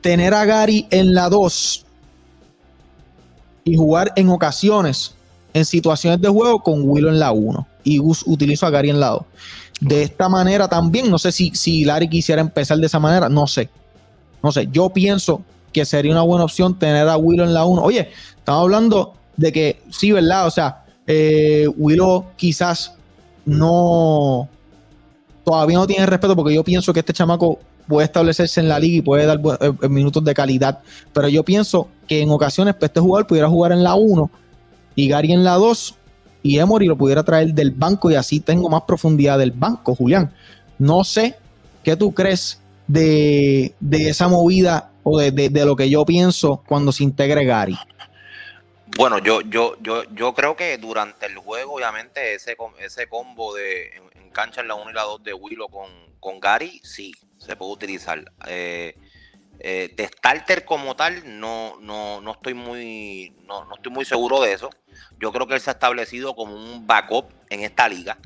[0.00, 1.86] tener a Gary en la 2
[3.64, 5.14] y jugar en ocasiones,
[5.52, 7.66] en situaciones de juego, con Willow en la 1.
[7.84, 9.26] y Gus utilizó a Gary en lado.
[9.80, 13.46] De esta manera también, no sé si, si Larry quisiera empezar de esa manera, no
[13.46, 13.68] sé.
[14.44, 17.82] No sé, yo pienso que sería una buena opción tener a Willow en la 1.
[17.82, 20.46] Oye, estamos hablando de que sí, ¿verdad?
[20.46, 22.92] O sea, eh, Willow quizás
[23.46, 24.46] no
[25.44, 28.98] todavía no tiene respeto porque yo pienso que este chamaco puede establecerse en la liga
[28.98, 30.80] y puede dar eh, minutos de calidad.
[31.14, 34.30] Pero yo pienso que en ocasiones pues, este jugador pudiera jugar en la 1
[34.94, 35.94] y Gary en la 2
[36.42, 40.34] y Emory lo pudiera traer del banco y así tengo más profundidad del banco, Julián.
[40.78, 41.34] No sé
[41.82, 46.62] qué tú crees de, de esa movida o de, de- de lo que yo pienso
[46.66, 47.76] cuando se integre Gary.
[48.96, 53.88] Bueno, yo, yo, yo, yo creo que durante el juego, obviamente, ese, ese combo de
[53.96, 57.12] en, en cancha en la 1 y la 2 de Willow con, con Gary, sí,
[57.38, 58.22] se puede utilizar.
[58.46, 58.94] Eh,
[59.60, 64.40] eh, de starter como tal, no, no, no estoy muy, no, no estoy muy seguro
[64.42, 64.70] de eso.
[65.18, 68.18] Yo creo que él se ha establecido como un backup en esta liga.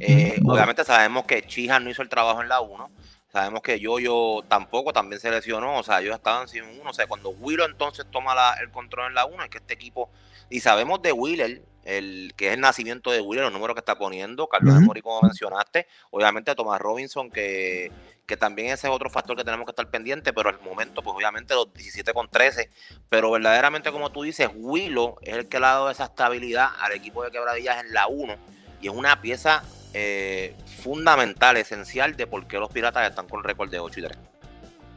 [0.00, 2.90] Eh, obviamente sabemos que Chija no hizo el trabajo en la 1.
[3.32, 5.78] Sabemos que Yoyo tampoco, también se lesionó.
[5.78, 6.90] O sea, ellos estaban sin uno.
[6.90, 9.74] O sea, cuando Willow entonces toma la- el control en la 1, es que este
[9.74, 10.10] equipo.
[10.48, 13.98] Y sabemos de Wheeler, el que es el nacimiento de Wheeler, los números que está
[13.98, 14.46] poniendo.
[14.48, 14.82] Carlos Ujú.
[14.84, 15.86] Emory, como mencionaste.
[16.10, 17.92] Obviamente Tomás Robinson, que,
[18.26, 20.32] que también ese es otro factor que tenemos que estar pendiente.
[20.32, 22.70] Pero al momento, pues obviamente los 17 con 13.
[23.10, 26.92] Pero verdaderamente, como tú dices, Willow es el que le ha dado esa estabilidad al
[26.92, 28.36] equipo de Quebradillas en la 1
[28.80, 29.62] y es una pieza
[29.94, 34.18] eh, fundamental, esencial de por qué los piratas están con récord de 8 y 3.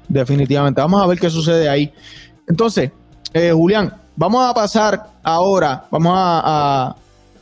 [0.08, 0.82] Definitivamente.
[0.82, 1.93] Vamos a ver qué sucede ahí.
[2.47, 2.91] Entonces,
[3.34, 6.95] eh, Julián, vamos a pasar ahora, vamos a,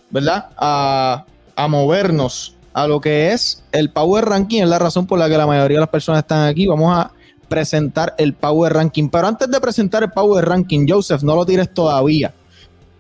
[0.10, 0.50] ¿verdad?
[0.58, 4.62] A, a movernos a lo que es el Power Ranking.
[4.62, 6.68] Es la razón por la que la mayoría de las personas están aquí.
[6.68, 7.12] Vamos a
[7.48, 9.10] presentar el Power Ranking.
[9.10, 12.34] Pero antes de presentar el Power Ranking, Joseph, no lo tires todavía.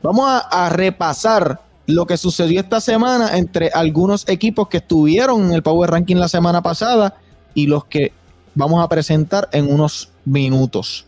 [0.01, 1.59] Vamos a repasar
[1.89, 6.28] lo que sucedió esta semana entre algunos equipos que estuvieron en el Power Ranking la
[6.28, 7.15] semana pasada
[7.54, 8.13] y los que
[8.56, 11.06] vamos a presentar en unos minutos.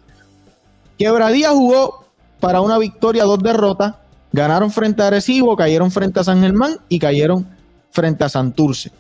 [0.98, 2.06] Quebradía jugó
[2.40, 3.96] para una victoria, dos derrotas.
[4.32, 7.48] Ganaron frente a Arecibo, cayeron frente a San Germán y cayeron
[7.92, 8.92] frente a Santurce.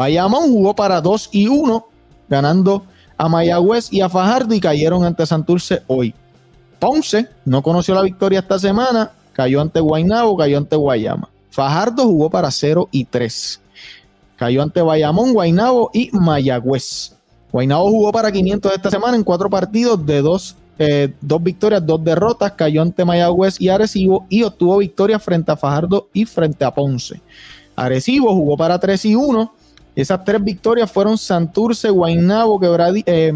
[0.00, 1.86] Bayamón jugó para 2 y 1,
[2.30, 2.86] ganando
[3.18, 6.14] a Mayagüez y a Fajardo y cayeron ante Santurce hoy.
[6.78, 11.30] Ponce no conoció la victoria esta semana, cayó ante Guaynabo, cayó ante Guayama.
[11.50, 13.58] Fajardo jugó para 0 y 3.
[14.36, 17.14] Cayó ante Bayamón, Guaynabo y Mayagüez.
[17.50, 22.04] Guaynabo jugó para 500 esta semana en cuatro partidos de dos, eh, dos victorias, dos
[22.04, 22.52] derrotas.
[22.52, 27.18] Cayó ante Mayagüez y Arecibo y obtuvo victorias frente a Fajardo y frente a Ponce.
[27.76, 29.54] Arecibo jugó para 3 y 1.
[29.96, 33.32] Esas tres victorias fueron Santurce, Guaynabo Quebradi- eh,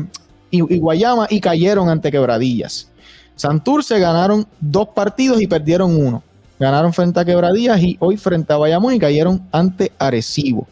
[0.50, 2.90] y, y Guayama y cayeron ante Quebradillas.
[3.36, 6.22] Santurce ganaron dos partidos y perdieron uno.
[6.58, 10.66] Ganaron frente a Quebradillas y hoy frente a Bayamón y cayeron ante Arecibo.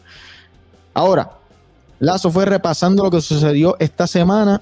[0.93, 1.31] Ahora,
[1.99, 4.61] Lazo fue repasando lo que sucedió esta semana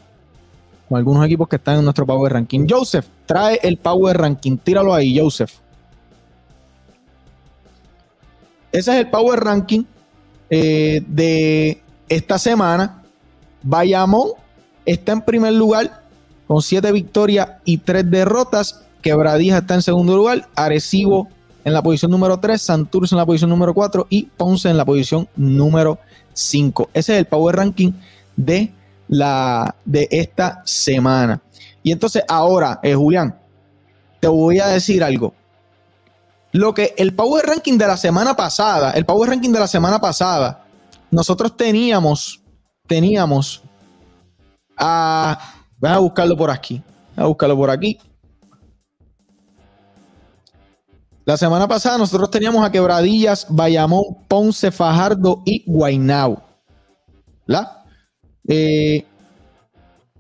[0.87, 2.67] con algunos equipos que están en nuestro Power Ranking.
[2.69, 4.57] Joseph, trae el Power Ranking.
[4.57, 5.53] Tíralo ahí, Joseph.
[8.71, 9.83] Ese es el Power Ranking
[10.49, 13.03] eh, de esta semana.
[13.63, 14.31] Bayamón
[14.85, 16.00] está en primer lugar
[16.51, 18.81] con siete victorias y tres derrotas.
[19.01, 20.49] Quebradija está en segundo lugar.
[20.53, 21.29] Arecibo
[21.63, 24.83] en la posición número 3, Santurce en la posición número 4 y Ponce en la
[24.83, 25.97] posición número
[26.33, 26.89] 5.
[26.93, 27.93] Ese es el Power Ranking
[28.35, 28.73] de,
[29.07, 31.41] la, de esta semana.
[31.83, 33.39] Y entonces ahora, eh, Julián,
[34.19, 35.33] te voy a decir algo.
[36.51, 40.01] Lo que el Power Ranking de la semana pasada, el Power Ranking de la semana
[40.01, 40.65] pasada,
[41.11, 42.41] nosotros teníamos,
[42.87, 43.63] teníamos
[44.75, 46.81] a, voy a buscarlo por aquí,
[47.15, 47.99] voy a buscarlo por aquí.
[51.25, 56.41] La semana pasada nosotros teníamos a Quebradillas, Bayamón, Ponce, Fajardo y Guaynabo.
[57.45, 57.83] ¿La?
[58.47, 59.05] Eh,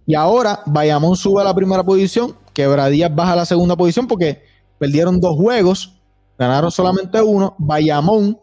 [0.05, 4.43] y ahora Bayamón sube a la primera posición, Quebradillas baja a la segunda posición porque
[4.77, 5.93] perdieron dos juegos,
[6.37, 7.55] ganaron solamente uno.
[7.57, 8.39] Bayamón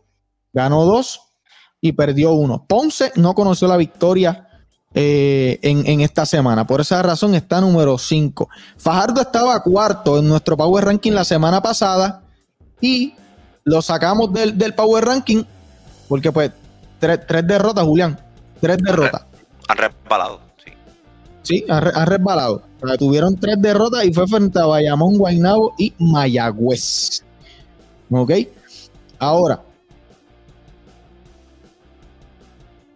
[0.52, 1.20] ganó dos
[1.80, 2.64] y perdió uno.
[2.68, 4.47] Ponce no conoció la victoria
[5.00, 6.66] eh, en, en esta semana.
[6.66, 8.48] Por esa razón está número 5.
[8.76, 12.22] Fajardo estaba cuarto en nuestro Power Ranking la semana pasada
[12.80, 13.14] y
[13.62, 15.44] lo sacamos del, del Power Ranking
[16.08, 16.50] porque pues
[16.98, 18.18] tres, tres derrotas, Julián.
[18.60, 19.22] Tres derrotas.
[19.68, 20.72] Han resbalado, sí.
[21.42, 22.62] Sí, han, re- han resbalado.
[22.98, 27.22] Tuvieron tres derrotas y fue frente a Bayamón, Guaynabo y Mayagüez.
[28.10, 28.32] ¿Ok?
[29.20, 29.60] Ahora,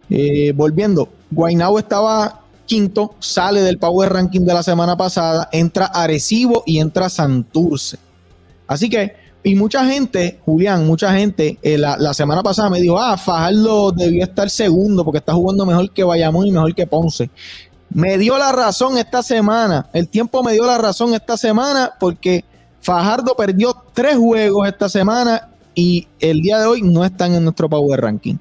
[0.09, 6.63] eh, volviendo, Guaynabo estaba quinto, sale del Power Ranking de la semana pasada, entra Arecibo
[6.65, 7.97] y entra Santurce.
[8.67, 12.97] Así que Y mucha gente, Julián, mucha gente, eh, la, la semana pasada me dijo,
[12.97, 17.29] ah, Fajardo debió estar segundo porque está jugando mejor que Bayamón y mejor que Ponce.
[17.89, 22.45] Me dio la razón esta semana, el tiempo me dio la razón esta semana porque
[22.81, 27.69] Fajardo perdió tres juegos esta semana y el día de hoy no están en nuestro
[27.69, 28.35] Power Ranking.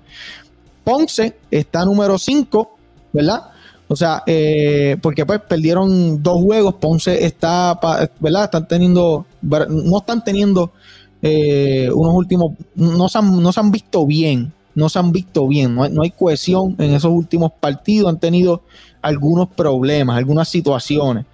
[0.85, 2.78] Ponce está número 5,
[3.12, 3.42] ¿verdad?
[3.88, 7.79] O sea, eh, porque pues perdieron dos juegos, Ponce está,
[8.20, 8.44] ¿verdad?
[8.44, 10.72] Están teniendo, no están teniendo
[11.20, 15.46] eh, unos últimos, no se, han, no se han visto bien, no se han visto
[15.46, 18.62] bien, no hay, no hay cohesión en esos últimos partidos, han tenido
[19.03, 21.27] algunos problemas, algunas situaciones.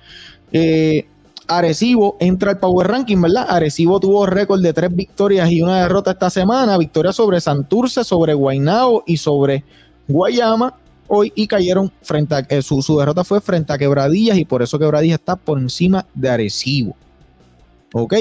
[0.50, 1.06] Eh,
[1.46, 3.46] Arecibo entra al Power Ranking, ¿verdad?
[3.48, 8.34] Arecibo tuvo récord de tres victorias y una derrota esta semana, victoria sobre Santurce, sobre
[8.34, 9.64] Guaynabo y sobre
[10.08, 10.74] Guayama
[11.08, 14.62] hoy y cayeron frente a, eh, su, su derrota fue frente a Quebradillas y por
[14.62, 16.96] eso Quebradillas está por encima de Arecibo.
[17.92, 18.14] ¿Ok?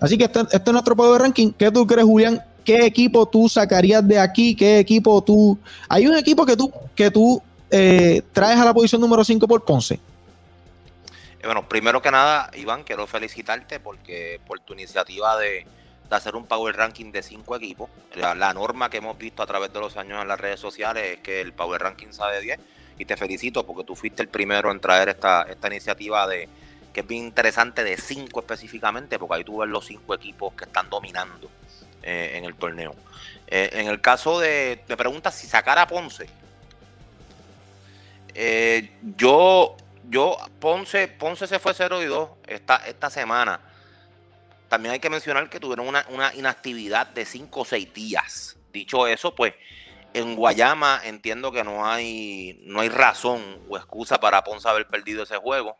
[0.00, 1.52] Así que este, este es nuestro Power Ranking.
[1.52, 2.42] ¿Qué tú crees, Julián?
[2.64, 4.54] ¿Qué equipo tú sacarías de aquí?
[4.54, 5.58] ¿Qué equipo tú...
[5.88, 9.64] Hay un equipo que tú, que tú eh, traes a la posición número 5 por
[9.64, 9.94] Ponce.
[9.94, 10.00] Eh,
[11.44, 15.66] Bueno, primero que nada, Iván, quiero felicitarte porque por tu iniciativa de,
[16.12, 17.88] de hacer un Power Ranking de cinco equipos.
[18.14, 21.20] La, norma que hemos visto a través de los años en las redes sociales es
[21.20, 22.60] que el Power Ranking sea de 10
[22.98, 26.50] y te felicito porque tú fuiste el primero en traer esta, esta iniciativa de
[26.92, 30.64] que es bien interesante de cinco específicamente porque ahí tú ves los cinco equipos que
[30.64, 31.50] están dominando
[32.02, 32.94] eh, en el torneo.
[33.46, 36.26] Eh, en el caso de, me preguntas si sacar a Ponce,
[38.34, 39.78] eh, yo,
[40.10, 43.60] yo, Ponce, Ponce se fue 0 y 2 esta, esta semana.
[44.72, 48.56] También hay que mencionar que tuvieron una, inactividad de 5 o 6 días.
[48.72, 49.52] Dicho eso, pues
[50.14, 55.24] en Guayama entiendo que no hay, no hay razón o excusa para Ponce haber perdido
[55.24, 55.76] ese juego.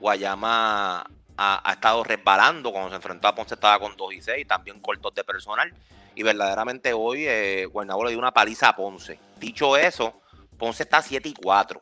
[0.00, 4.80] Guayama ha, estado resbalando cuando se enfrentó a Ponce estaba con 2 y 6, también
[4.80, 5.72] cortos de personal.
[6.16, 9.20] Y verdaderamente hoy eh, le dio una paliza a Ponce.
[9.38, 10.20] Dicho eso,
[10.58, 11.80] Ponce está 7 y 4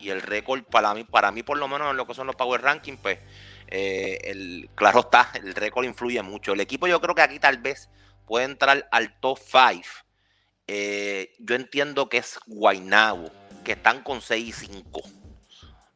[0.00, 2.34] y el récord para mí, para mí por lo menos en lo que son los
[2.34, 3.20] Power Rankings, pues
[3.70, 6.52] eh, el, claro está, el récord influye mucho.
[6.52, 7.88] El equipo yo creo que aquí tal vez
[8.26, 9.82] puede entrar al top 5.
[10.66, 13.30] Eh, yo entiendo que es Guaynabo,
[13.64, 15.02] que están con 6 y 5.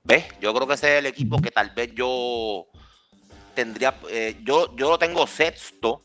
[0.05, 0.27] ¿Ves?
[0.41, 2.67] Yo creo que ese es el equipo que tal vez yo
[3.55, 6.05] tendría, eh, yo, yo lo tengo sexto,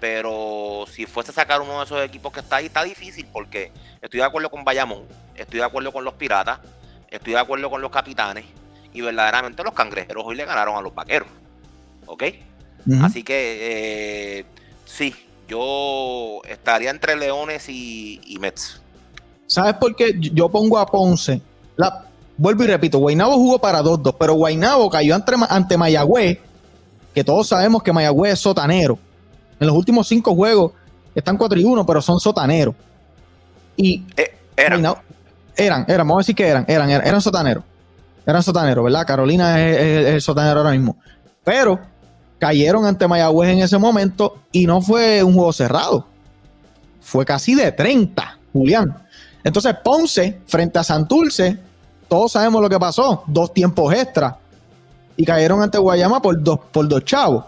[0.00, 3.72] pero si fuese a sacar uno de esos equipos que está ahí, está difícil porque
[4.00, 6.60] estoy de acuerdo con Bayamón, estoy de acuerdo con los Piratas,
[7.08, 8.46] estoy de acuerdo con los Capitanes
[8.92, 11.28] y verdaderamente los Cangrejeros hoy le ganaron a los Vaqueros.
[12.06, 12.24] ¿Ok?
[13.02, 14.46] Así que eh,
[14.86, 15.14] sí,
[15.46, 18.80] yo estaría entre Leones y, y Mets.
[19.46, 21.40] ¿Sabes por qué yo pongo a Ponce?
[21.76, 22.04] La,
[22.36, 26.38] vuelvo y repito, Guaynabo jugó para 2-2, pero Guaynabo cayó ante, ante Mayagüez,
[27.14, 28.98] que todos sabemos que Mayagüez es sotanero.
[29.60, 30.72] En los últimos cinco juegos
[31.14, 32.74] están 4 y 1, pero son sotaneros.
[33.76, 34.76] Y Eh, era.
[34.78, 35.00] Guaynabo-
[35.56, 37.64] eran, eran, vamos a decir que eran, eran, eran, eran sotaneros.
[38.28, 39.06] Eran sotaneros, ¿verdad?
[39.06, 40.98] Carolina es, el sotanero ahora mismo.
[41.42, 41.80] Pero
[42.38, 46.04] cayeron ante Mayagüez en ese momento y no fue un juego cerrado.
[47.00, 48.94] Fue casi de 30, Julián.
[49.42, 51.58] Entonces Ponce, frente a Santurce,
[52.06, 53.24] todos sabemos lo que pasó.
[53.26, 54.36] Dos tiempos extra.
[55.16, 57.46] Y cayeron ante Guayama por dos, por dos chavos.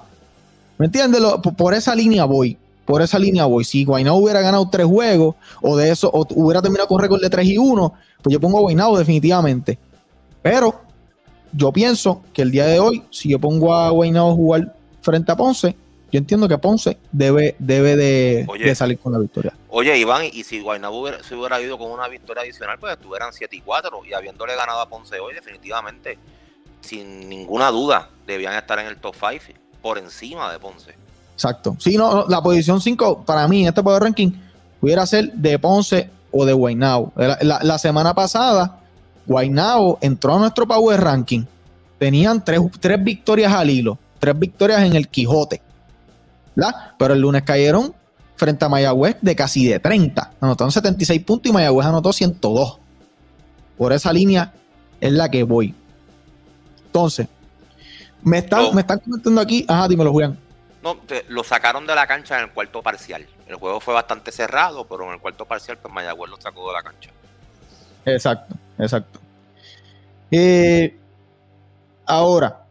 [0.79, 1.21] ¿Me entiendes?
[1.59, 2.57] Por esa línea voy.
[2.87, 3.65] Por esa línea voy.
[3.65, 7.29] Si Guaynabo hubiera ganado tres juegos, o de eso, o hubiera terminado con récord de
[7.29, 9.79] 3 y 1, pues yo pongo a Guaynabo definitivamente.
[10.43, 10.81] Pero
[11.53, 15.33] yo pienso que el día de hoy, si yo pongo a Guaynabo a jugar frente
[15.33, 15.75] a Ponce,
[16.13, 18.65] yo entiendo que Ponce debe, debe de, Oye.
[18.65, 19.53] de salir con la victoria.
[19.69, 23.55] Oye, Iván, y si Guaynabo hubiera, hubiera ido con una victoria adicional, pues estuvieran 7
[23.57, 26.19] y 4 y habiéndole ganado a Ponce hoy, definitivamente,
[26.81, 30.95] sin ninguna duda, debían estar en el top 5 por encima de Ponce.
[31.35, 31.77] Exacto.
[31.79, 34.31] Si no, no, la posición 5 para mí en este Power Ranking
[34.81, 37.13] pudiera ser de Ponce o de Guaynabo.
[37.17, 38.80] La, la- la semana pasada,
[39.31, 41.45] Guaynabo entró a nuestro Power Ranking.
[42.01, 45.63] Tenían tres, tres victorias al hilo, tres victorias en el Quijote.
[46.57, 46.75] ¿verdad?
[46.99, 47.95] Pero el lunes cayeron
[48.35, 50.33] frente a Mayagüez de casi de 30.
[50.41, 52.79] Anotaron 76 puntos y Mayagüez anotó 102.
[53.79, 54.53] Por esa línea
[55.01, 55.77] es la que voy.
[56.87, 57.29] Entonces,
[58.25, 58.73] me están, No.
[58.73, 59.65] me están comentando aquí.
[59.69, 60.37] Ajá, dímelo, Julián.
[60.83, 63.25] No, te- lo sacaron de la cancha en el cuarto parcial.
[63.47, 66.73] El juego fue bastante cerrado, pero en el cuarto parcial, pues Mayagüez lo sacó de
[66.75, 67.11] la cancha.
[68.07, 69.21] Exacto, exacto.
[70.31, 70.97] Eh,
[72.07, 72.65] ahora,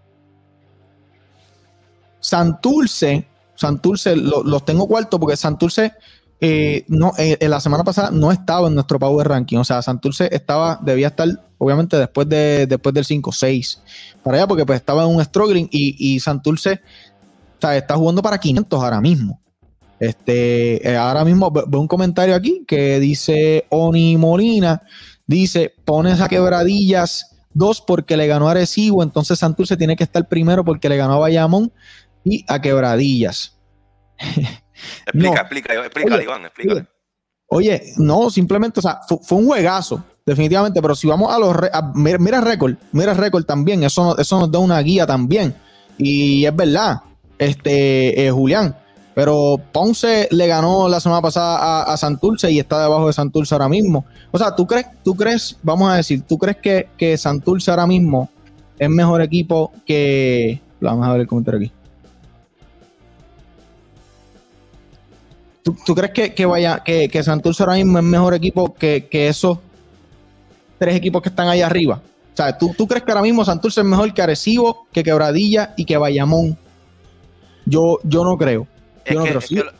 [2.20, 5.94] Santurce, Santurce lo- los tengo cuarto porque Santurce
[6.42, 9.58] eh, no, eh, la semana pasada no estaba en nuestro Power Ranking.
[9.58, 13.80] O sea, Santurce estaba, debía estar, obviamente, después, de, después del 5-6
[14.24, 16.80] para allá, porque pues estaba en un struggling y, y Santurce
[17.62, 19.42] está jugando para 500 ahora mismo.
[20.00, 24.82] Este, ahora mismo ve- veo un comentario aquí que dice Oni Molina,
[25.38, 30.28] dice, pones a quebradillas dos porque le ganó a Arecibo, entonces Santurce tiene que estar
[30.28, 31.72] primero porque le ganó a Bayamón
[32.24, 33.58] y a quebradillas.
[35.06, 35.34] Explica, No.
[35.42, 36.86] explica, explica, Oye, Iván, explícale.
[37.48, 41.56] Oye, no, simplemente, o sea, fu- fue, un juegazo, definitivamente, pero si vamos a los,
[41.74, 45.06] a- mira, mira el récord, mira el récord también, eso, eso nos da una guía
[45.08, 45.56] también.
[45.98, 46.98] Y es verdad,
[47.38, 48.78] este, eh, Julián,
[49.14, 53.54] pero Ponce le ganó la semana pasada a, a Santurce y está debajo de Santurce
[53.54, 54.06] ahora mismo.
[54.32, 57.88] O sea, ¿tú crees, tú crees, vamos a decir, tú crees que, que Santurce ahora
[57.88, 58.30] mismo
[58.78, 60.62] es mejor equipo que...
[60.80, 61.72] Vamos a ver el comentario aquí.
[65.86, 69.28] ¿Tú, crees que, que vaya, que, que Santurce ahora mismo es mejor equipo que, que
[69.28, 69.60] esos
[70.80, 72.02] tres equipos que están ahí arriba?
[72.34, 75.74] O sea, ¿tú, tú crees que ahora mismo Santurce es mejor que Arecibo, que Quebradilla
[75.76, 76.58] y que Bayamón?
[77.66, 78.66] Yo, yo no creo.
[79.10, 79.40] Es Yo no que, creo.
[79.40, 79.72] es Sí, que lo-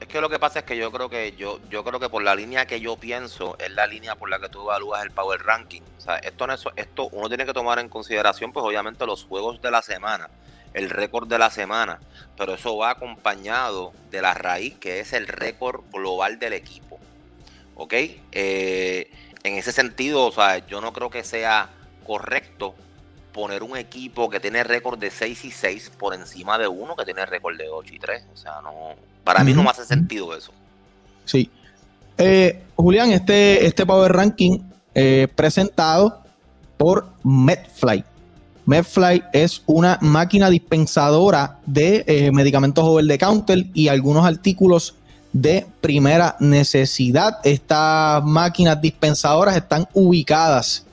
[0.00, 2.22] es que lo que pasa es que yo creo que yo, yo creo que por
[2.22, 5.42] la línea que yo pienso es la línea por la que tú evalúas el power
[5.42, 5.80] ranking.
[5.96, 9.24] O sea, esto no es, esto uno tiene que tomar en consideración, pues obviamente los
[9.24, 10.28] juegos de la semana,
[10.74, 11.98] el récord de la semana,
[12.36, 17.00] pero eso va acompañado de la raíz que es el récord global del equipo.
[17.74, 17.94] ¿Ok?
[18.32, 19.10] Eh,
[19.42, 21.70] en ese sentido, o sea, yo no creo que sea
[22.06, 22.74] correcto
[23.32, 27.04] poner un equipo que tiene récord de 6 y 6 por encima de uno que
[27.04, 28.24] tiene récord de 8 y 3.
[28.32, 30.52] O sea, no, para mí no me hace sentido eso.
[31.24, 31.50] sí.
[32.20, 34.58] Eh, Julián, este, este Power Ranking
[34.92, 36.20] eh, presentado
[36.76, 38.04] por Medfly.
[38.66, 44.96] Medfly es una máquina dispensadora de eh, medicamentos over the counter y algunos artículos
[45.32, 47.38] de primera necesidad.
[47.44, 50.84] Estas máquinas dispensadoras están ubicadas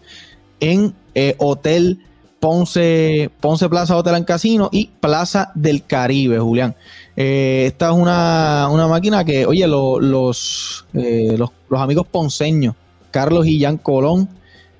[0.60, 2.00] en eh, Hotel
[2.46, 6.76] Ponce, Ponce Plaza Hotel and Casino y Plaza del Caribe, Julián.
[7.16, 12.76] Eh, esta es una, una máquina que, oye, lo- los, eh, los, los amigos ponceños,
[13.10, 14.30] Carlos y Jan Colón,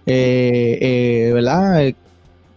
[0.06, 1.92] eh, ¿verdad?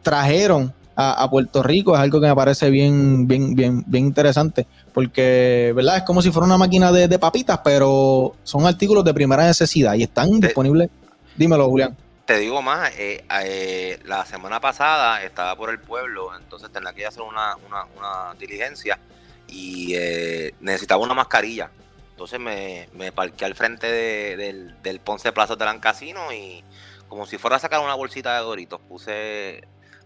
[0.02, 4.66] Trajeron a, a Puerto Rico, es algo que me parece bien, bien, bien, bien interesante,
[4.92, 5.96] porque, ¿verdad?
[5.96, 9.94] Es como si fuera una máquina de, de papitas, pero son artículos de primera necesidad
[9.94, 10.90] y están disponibles.
[11.34, 11.96] Dímelo, Julián.
[12.28, 17.06] Te digo más, eh, eh, la semana pasada estaba por el pueblo, entonces tenía que
[17.06, 18.98] hacer una, una, una diligencia
[19.48, 21.70] y eh, necesitaba una mascarilla.
[22.10, 26.62] Entonces me, me parqué al frente de- del, del Ponce Plaza del Casino y
[27.08, 29.62] como si fuera a sacar una bolsita de doritos, puse,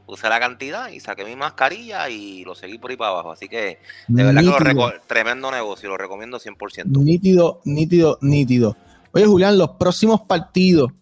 [0.06, 3.32] puse la cantidad y saqué mi mascarilla y lo seguí por ahí para abajo.
[3.32, 6.84] Así que de verdad que lo tremendo negocio, lo recomiendo 100%.
[6.86, 8.76] Nítido, nítido, nítido.
[9.10, 10.92] Oye, Julián, los próximos partidos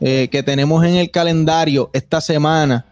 [0.00, 2.84] eh, que tenemos en el calendario esta semana,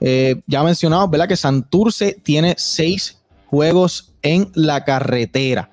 [0.00, 1.28] eh, ya mencionamos, ¿verdad?
[1.28, 5.70] Que Santurce tiene seis juegos en la carretera.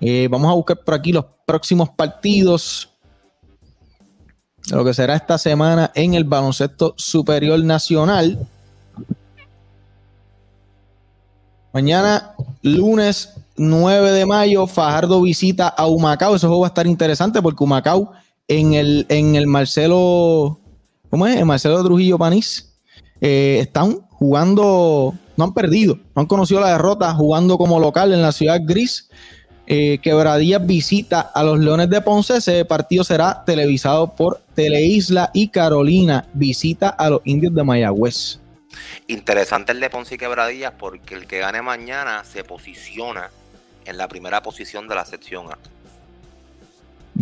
[0.00, 2.90] Eh, vamos a buscar por aquí los próximos partidos.
[4.70, 8.46] Lo que será esta semana en el baloncesto superior nacional.
[11.72, 16.36] Mañana, lunes 9 de mayo, Fajardo visita a Humacao.
[16.36, 18.12] Ese juego va a estar interesante porque Humacao
[18.48, 20.60] en el, en el Marcelo,
[21.10, 21.36] ¿cómo es?
[21.36, 22.74] El Marcelo Trujillo Panís,
[23.20, 28.22] eh, están jugando, no han perdido, no han conocido la derrota, jugando como local en
[28.22, 29.08] la ciudad gris.
[29.66, 29.98] Eh,
[30.60, 32.36] visita a los Leones de Ponce.
[32.36, 38.40] Ese partido será televisado por Teleisla y Carolina visita a los Indios de Mayagüez.
[39.06, 43.30] Interesante el de Ponce y Quebradillas porque el que gane mañana se posiciona
[43.86, 45.58] en la primera posición de la sección A.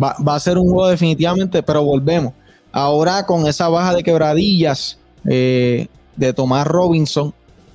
[0.01, 2.33] Va, a ser un juego definitivamente, pero volvemos.
[2.71, 4.97] Ahora con esa baja de quebradillas
[5.29, 7.33] eh, de Tomás Robinson,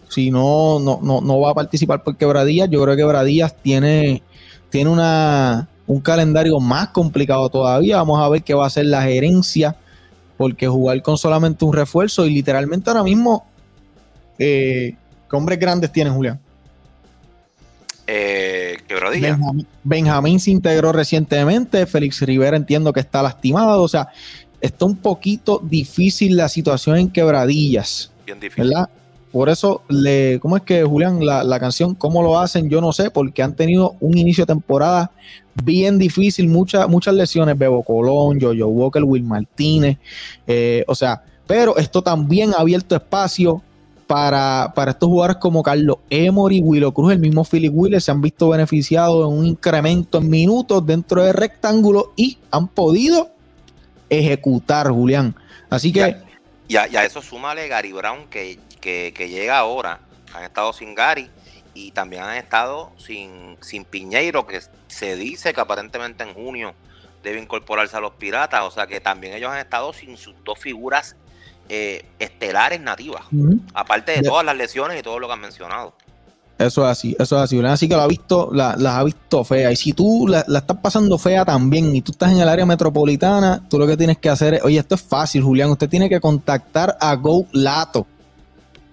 [0.08, 4.22] si no, no, no, no va a participar por quebradillas, yo creo que quebradillas tiene,
[4.70, 7.98] tiene una, un calendario más complicado todavía.
[7.98, 9.76] Vamos a ver qué va a ser la gerencia,
[10.36, 13.46] porque jugar con solamente un refuerzo y literalmente ahora mismo,
[14.38, 14.96] eh,
[15.30, 16.40] ¿qué hombres grandes tienen, Julián?
[18.10, 19.38] Eh, Quebradillas.
[19.38, 24.08] Benjamín, Benjamín se integró recientemente, Félix Rivera entiendo que está lastimado, o sea,
[24.62, 28.64] está un poquito difícil la situación en quebradillas, Bien difícil.
[28.64, 28.88] ¿verdad?
[29.30, 32.70] Por eso, le, ¿cómo es que, Julián, la, la canción, cómo lo hacen?
[32.70, 35.10] Yo no sé, porque han tenido un inicio de temporada
[35.62, 39.98] bien difícil, muchas muchas lesiones, Bebo Colón, Jojo Walker, Will Martínez,
[40.46, 43.62] eh, o sea, pero esto también ha abierto espacio
[44.08, 48.22] para, para estos jugadores como Carlos Emory, Willow Cruz, el mismo Philip Wheeler, se han
[48.22, 53.30] visto beneficiados en un incremento en minutos dentro del rectángulo y han podido
[54.08, 55.36] ejecutar, Julián.
[55.68, 56.16] Así que
[56.68, 60.00] Y a, eso súmale Gary Brown que, que, que llega ahora.
[60.34, 61.28] Han estado sin Gary
[61.74, 66.74] y también han estado sin, sin Piñeiro, que se dice que aparentemente en junio
[67.22, 70.58] debe incorporarse a los Piratas, o sea que también ellos han estado sin sus dos
[70.58, 71.14] figuras
[71.68, 73.22] eh, estelares nativas,
[73.74, 75.94] aparte de todas las lesiones y todo lo que han mencionado.
[76.58, 77.60] Eso es así, eso es así.
[77.64, 79.70] Así que lo ha visto, la, las ha visto fea.
[79.70, 82.66] Y si tú la, la, estás pasando fea también y tú estás en el área
[82.66, 85.70] metropolitana, tú lo que tienes que hacer es, oye, esto es fácil, Julián.
[85.70, 88.06] Usted tiene que contactar a Go Lato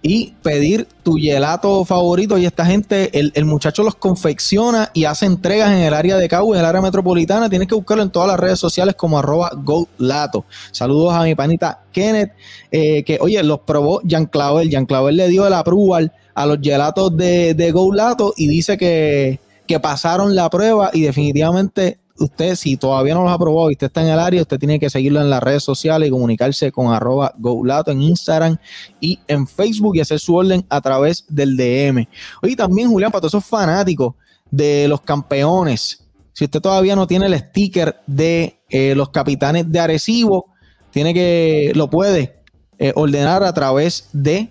[0.07, 2.37] y pedir tu gelato favorito.
[2.37, 6.29] Y esta gente, el, el, muchacho los confecciona y hace entregas en el área de
[6.29, 7.49] Cabo, en el área metropolitana.
[7.49, 10.45] Tienes que buscarlo en todas las redes sociales como arroba GoLato.
[10.71, 12.33] Saludos a mi panita Kenneth,
[12.71, 14.69] eh, que oye, los probó Jean Clavel.
[14.69, 19.39] Jean Clavel le dio el approval a los gelatos de, de GoLato y dice que,
[19.65, 23.87] que pasaron la prueba y definitivamente usted, si todavía no los ha probado y usted
[23.87, 26.93] está en el área, usted tiene que seguirlo en las redes sociales y comunicarse con
[26.93, 28.57] arroba GoLato en Instagram
[28.99, 32.07] y en Facebook y hacer su orden a través del DM.
[32.41, 34.15] Oye, también, Julián, para todos esos fanáticos
[34.49, 39.79] de los campeones, si usted todavía no tiene el sticker de eh, los capitanes de
[39.79, 40.47] Arecibo,
[40.91, 42.41] tiene que, lo puede
[42.77, 44.49] eh, ordenar a través de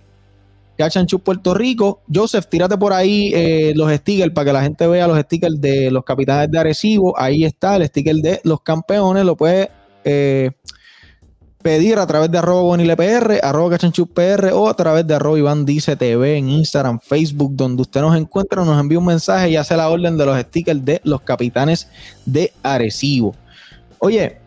[0.76, 2.02] Cachanchu Puerto Rico.
[2.12, 5.90] Joseph, tírate por ahí eh, los stickers para que la gente vea los stickers de
[5.90, 7.18] los capitanes de Arecibo.
[7.18, 9.24] Ahí está el sticker de los campeones.
[9.24, 9.70] Lo puede
[10.04, 10.50] eh,
[11.62, 15.96] pedir a través de arroba bonilepr, arroba PR o a través de arroba Iván Dice
[15.96, 19.88] TV en Instagram, Facebook, donde usted nos encuentra, nos envía un mensaje y hace la
[19.88, 21.88] orden de los stickers de los capitanes
[22.26, 23.34] de Arecibo.
[23.98, 24.38] Oye,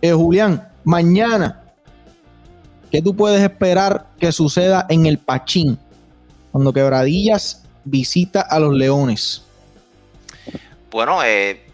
[0.00, 1.61] eh, Julián, mañana
[2.92, 5.78] ¿Qué tú puedes esperar que suceda en el Pachín
[6.50, 9.42] cuando Quebradillas visita a los Leones?
[10.90, 11.64] Bueno, eh,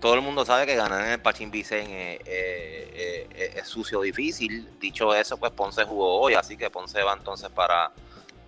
[0.00, 4.00] todo el mundo sabe que ganar en el Pachín Vicen eh, eh, eh, es sucio
[4.00, 4.66] difícil.
[4.80, 7.92] Dicho eso, pues Ponce jugó hoy, así que Ponce va entonces para,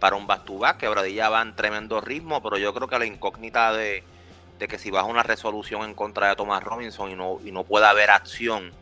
[0.01, 4.03] para un back Quebradilla va en tremendo ritmo, pero yo creo que la incógnita de,
[4.59, 7.53] de que si vas a una resolución en contra de Thomas Robinson y no, y
[7.53, 8.73] no puede haber acción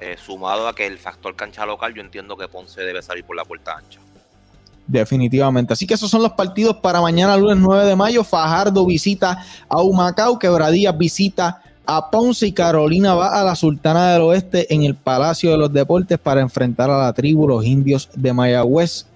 [0.00, 3.36] eh, sumado a que el factor cancha local, yo entiendo que Ponce debe salir por
[3.36, 4.00] la puerta ancha.
[4.86, 5.74] Definitivamente.
[5.74, 8.24] Así que esos son los partidos para mañana, lunes 9 de mayo.
[8.24, 14.22] Fajardo visita a Humacao, Quebradillas visita a Ponce y Carolina va a la Sultana del
[14.22, 18.32] Oeste en el Palacio de los Deportes para enfrentar a la tribu Los Indios de
[18.32, 19.06] Mayagüez,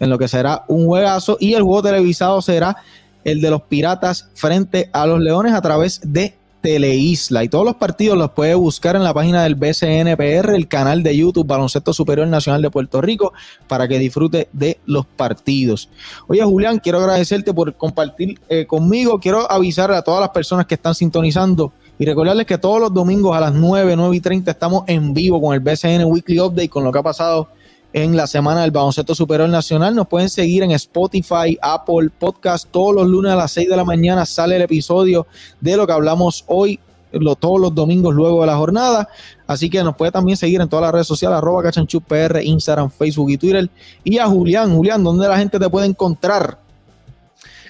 [0.00, 1.36] en lo que será un juegazo.
[1.38, 2.76] Y el juego televisado será
[3.24, 7.44] el de los Piratas frente a los Leones a través de Teleisla.
[7.44, 11.16] Y todos los partidos los puede buscar en la página del BCNPR, el canal de
[11.16, 13.32] YouTube Baloncesto Superior Nacional de Puerto Rico,
[13.68, 15.90] para que disfrute de los partidos.
[16.28, 19.18] Oye, Julián, quiero agradecerte por compartir eh, conmigo.
[19.18, 23.36] Quiero avisar a todas las personas que están sintonizando y recordarles que todos los domingos
[23.36, 26.84] a las 9, 9 y 30 estamos en vivo con el BCN Weekly Update, con
[26.84, 27.48] lo que ha pasado
[27.92, 29.94] en la semana del baloncesto superior nacional.
[29.94, 32.68] Nos pueden seguir en Spotify, Apple Podcast.
[32.70, 35.26] Todos los lunes a las 6 de la mañana sale el episodio
[35.60, 36.80] de lo que hablamos hoy,
[37.12, 39.08] lo, todos los domingos luego de la jornada.
[39.46, 43.30] Así que nos puede también seguir en todas las redes sociales, arroba cachanchupr, Instagram, Facebook
[43.30, 43.68] y Twitter.
[44.04, 46.58] Y a Julián, Julián, ¿dónde la gente te puede encontrar?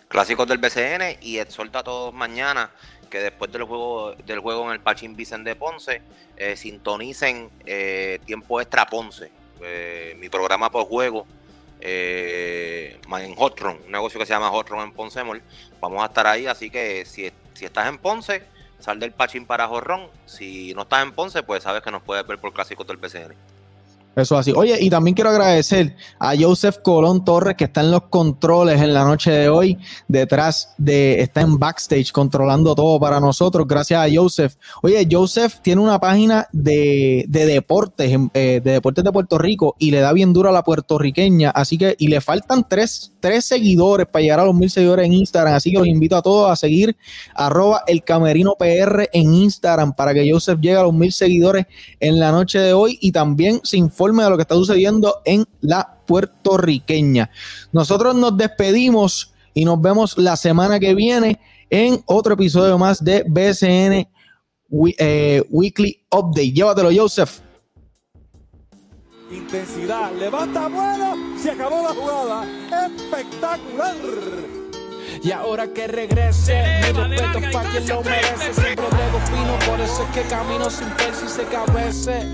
[0.08, 2.70] Clásicos del BCN y exhorta a todos mañana
[3.08, 6.00] que después del juego del juego en el Pachín Vicente de Ponce
[6.36, 9.30] eh, sintonicen eh, tiempo extra Ponce
[9.64, 11.26] eh, mi programa por juego
[11.80, 15.20] eh, en Hotron, un negocio que se llama Hotron en Ponce
[15.80, 18.42] Vamos a estar ahí, así que si, si estás en Ponce,
[18.78, 20.08] sal del Pachín para Jorrón.
[20.26, 23.34] Si no estás en Ponce, pues sabes que nos puedes ver por clásicos del PCN.
[24.14, 24.52] Eso así.
[24.54, 28.92] Oye, y también quiero agradecer a Joseph Colón Torres, que está en los controles en
[28.92, 33.66] la noche de hoy, detrás de, está en backstage controlando todo para nosotros.
[33.66, 34.54] Gracias a Joseph.
[34.82, 39.90] Oye, Joseph tiene una página de, de deportes, eh, de deportes de Puerto Rico, y
[39.90, 41.48] le da bien duro a la puertorriqueña.
[41.48, 45.14] Así que, y le faltan tres, tres seguidores para llegar a los mil seguidores en
[45.14, 45.54] Instagram.
[45.54, 46.94] Así que los invito a todos a seguir
[47.34, 51.64] arroba el camerino PR en Instagram para que Joseph llegue a los mil seguidores
[51.98, 55.46] en la noche de hoy y también se informe de lo que está sucediendo en
[55.60, 57.30] la puertorriqueña.
[57.70, 61.40] Nosotros nos despedimos y nos vemos la semana que viene
[61.70, 64.08] en otro episodio más de BCN
[64.98, 66.52] eh, Weekly Update.
[66.52, 67.40] Llévatelo, Joseph.
[69.30, 72.44] Intensidad, levanta bueno, se acabó la jugada.
[72.86, 73.96] Espectacular.
[75.22, 78.54] Y ahora que regrese, mi respeto pa' quien lo merece.
[78.54, 82.26] Siempre brego fino, por eso es que camino sin persi y se cabece.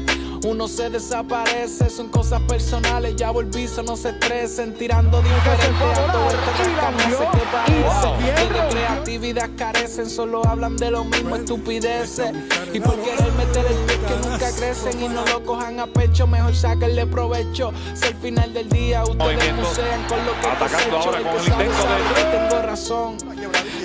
[0.44, 6.28] Uno se desaparece, son cosas personales, ya volvizo, no se estresen, tirando diferente a todo
[6.30, 8.22] este que parece.
[8.22, 8.30] Mi
[8.70, 12.30] creatividad vidas carecen, solo hablan de lo mismo, estupideces.
[12.72, 16.26] Y por querer meter el pie que nunca crecen y no lo cojan a pecho,
[16.26, 17.72] mejor sáquenle provecho.
[17.94, 21.46] Si al final del día ustedes musean con lo que Atacando ahora con que el
[21.48, 23.16] intento de- que tengo razón.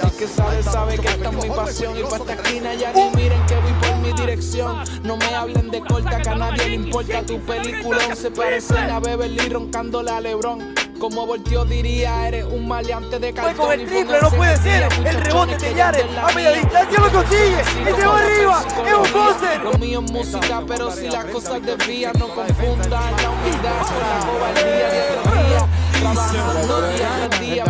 [0.04, 1.98] El que sabe, sabe que esta es mi pasión.
[1.98, 3.56] Y pa' esta esquina ya ni miren que
[4.04, 4.84] mi dirección.
[5.04, 8.16] No me hablen de corta, que a nadie le importa tu película.
[8.16, 10.76] Se parecen a Beverly roncándole a Lebron.
[11.00, 13.66] Como volteó diría, eres un maleante de cartón.
[13.66, 14.88] con el triple, no puede ser.
[15.06, 17.62] El rebote de Yare, ya de la a media distancia lo consigue.
[17.82, 18.66] Y se va arriba.
[18.88, 19.60] Es un poste.
[19.64, 24.20] Lo mío es música, pero si las cosas desvían, no confundan la humildad con la
[24.28, 25.68] cobardía de otro día.
[26.00, 27.66] Trabajando día tras día,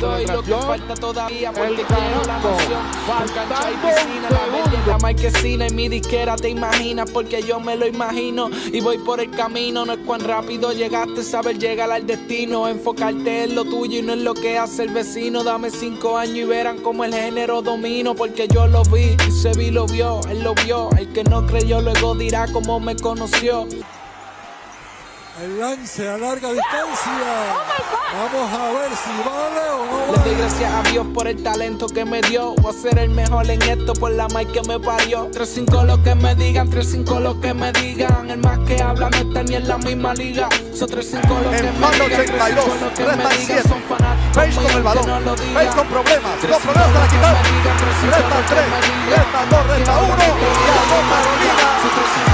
[0.00, 2.40] doy, lo que falta todavía, porque quiero la.
[2.40, 4.46] Con cancha y piscina, la
[4.86, 9.20] la marquesina y mi disquera te imaginas, porque yo me lo imagino y voy por
[9.20, 9.84] el camino.
[9.84, 14.12] No es cuán rápido llegaste, saber llegar al destino, enfocarte en lo tuyo y no
[14.12, 15.42] en lo que hace el vecino.
[15.42, 19.52] Dame cinco años y verán cómo el género domino, porque yo lo vi y se
[19.52, 20.90] vi lo vio, él lo vio.
[20.98, 23.66] El que no creyó luego dirá cómo me conoció.
[25.42, 27.12] El lance a larga distancia.
[28.14, 30.34] Vamos a ver si vale o no Le doy vale.
[30.38, 32.54] gracias a Dios por el talento que me dio.
[32.54, 35.30] Voy a ser el mejor en esto por la mic que me parió.
[35.30, 38.30] 3-5 lo que me digan, 3-5 lo que me digan.
[38.30, 40.48] El más que habla no está ni en la misma liga.
[40.74, 43.62] Son 3-5 lo que me digan, 82, 3-5 lo que me digan.
[43.68, 45.06] Son fanáticos Face con el balón.
[45.54, 46.42] Face con problemas.
[46.44, 47.42] Los 3-5 problemas se la lo que quitaron.
[47.42, 48.68] me digan, 3-5 Restan lo que tres.
[48.68, 49.16] me digan.
[49.16, 49.66] Restan dos.
[49.66, 50.16] Resta uno.
[50.76, 51.66] Ganó Carolina.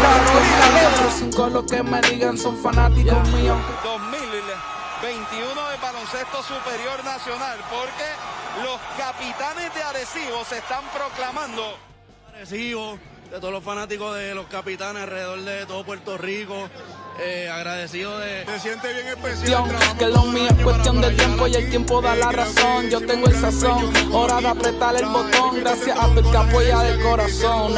[0.03, 1.23] Carolina dos.
[1.23, 3.59] 3-5 lo que me digan son fanáticos míos.
[3.85, 8.09] 2021 de baloncesto superior nacional, porque
[8.65, 11.79] los capitanes de Arecibo se están proclamando.
[12.35, 12.99] Arecibo,
[13.31, 16.69] de todos los fanáticos de los capitanes alrededor de todo Puerto Rico.
[17.19, 18.45] Eh, agradecido de.
[18.47, 19.65] Se siente bien especial.
[19.99, 22.89] que lo mío es cuestión de tiempo y el tiempo da la razón.
[22.91, 25.61] Yo tengo el sazón, hora de apretar el botón.
[25.61, 27.75] Gracias a tu que apoya de corazón.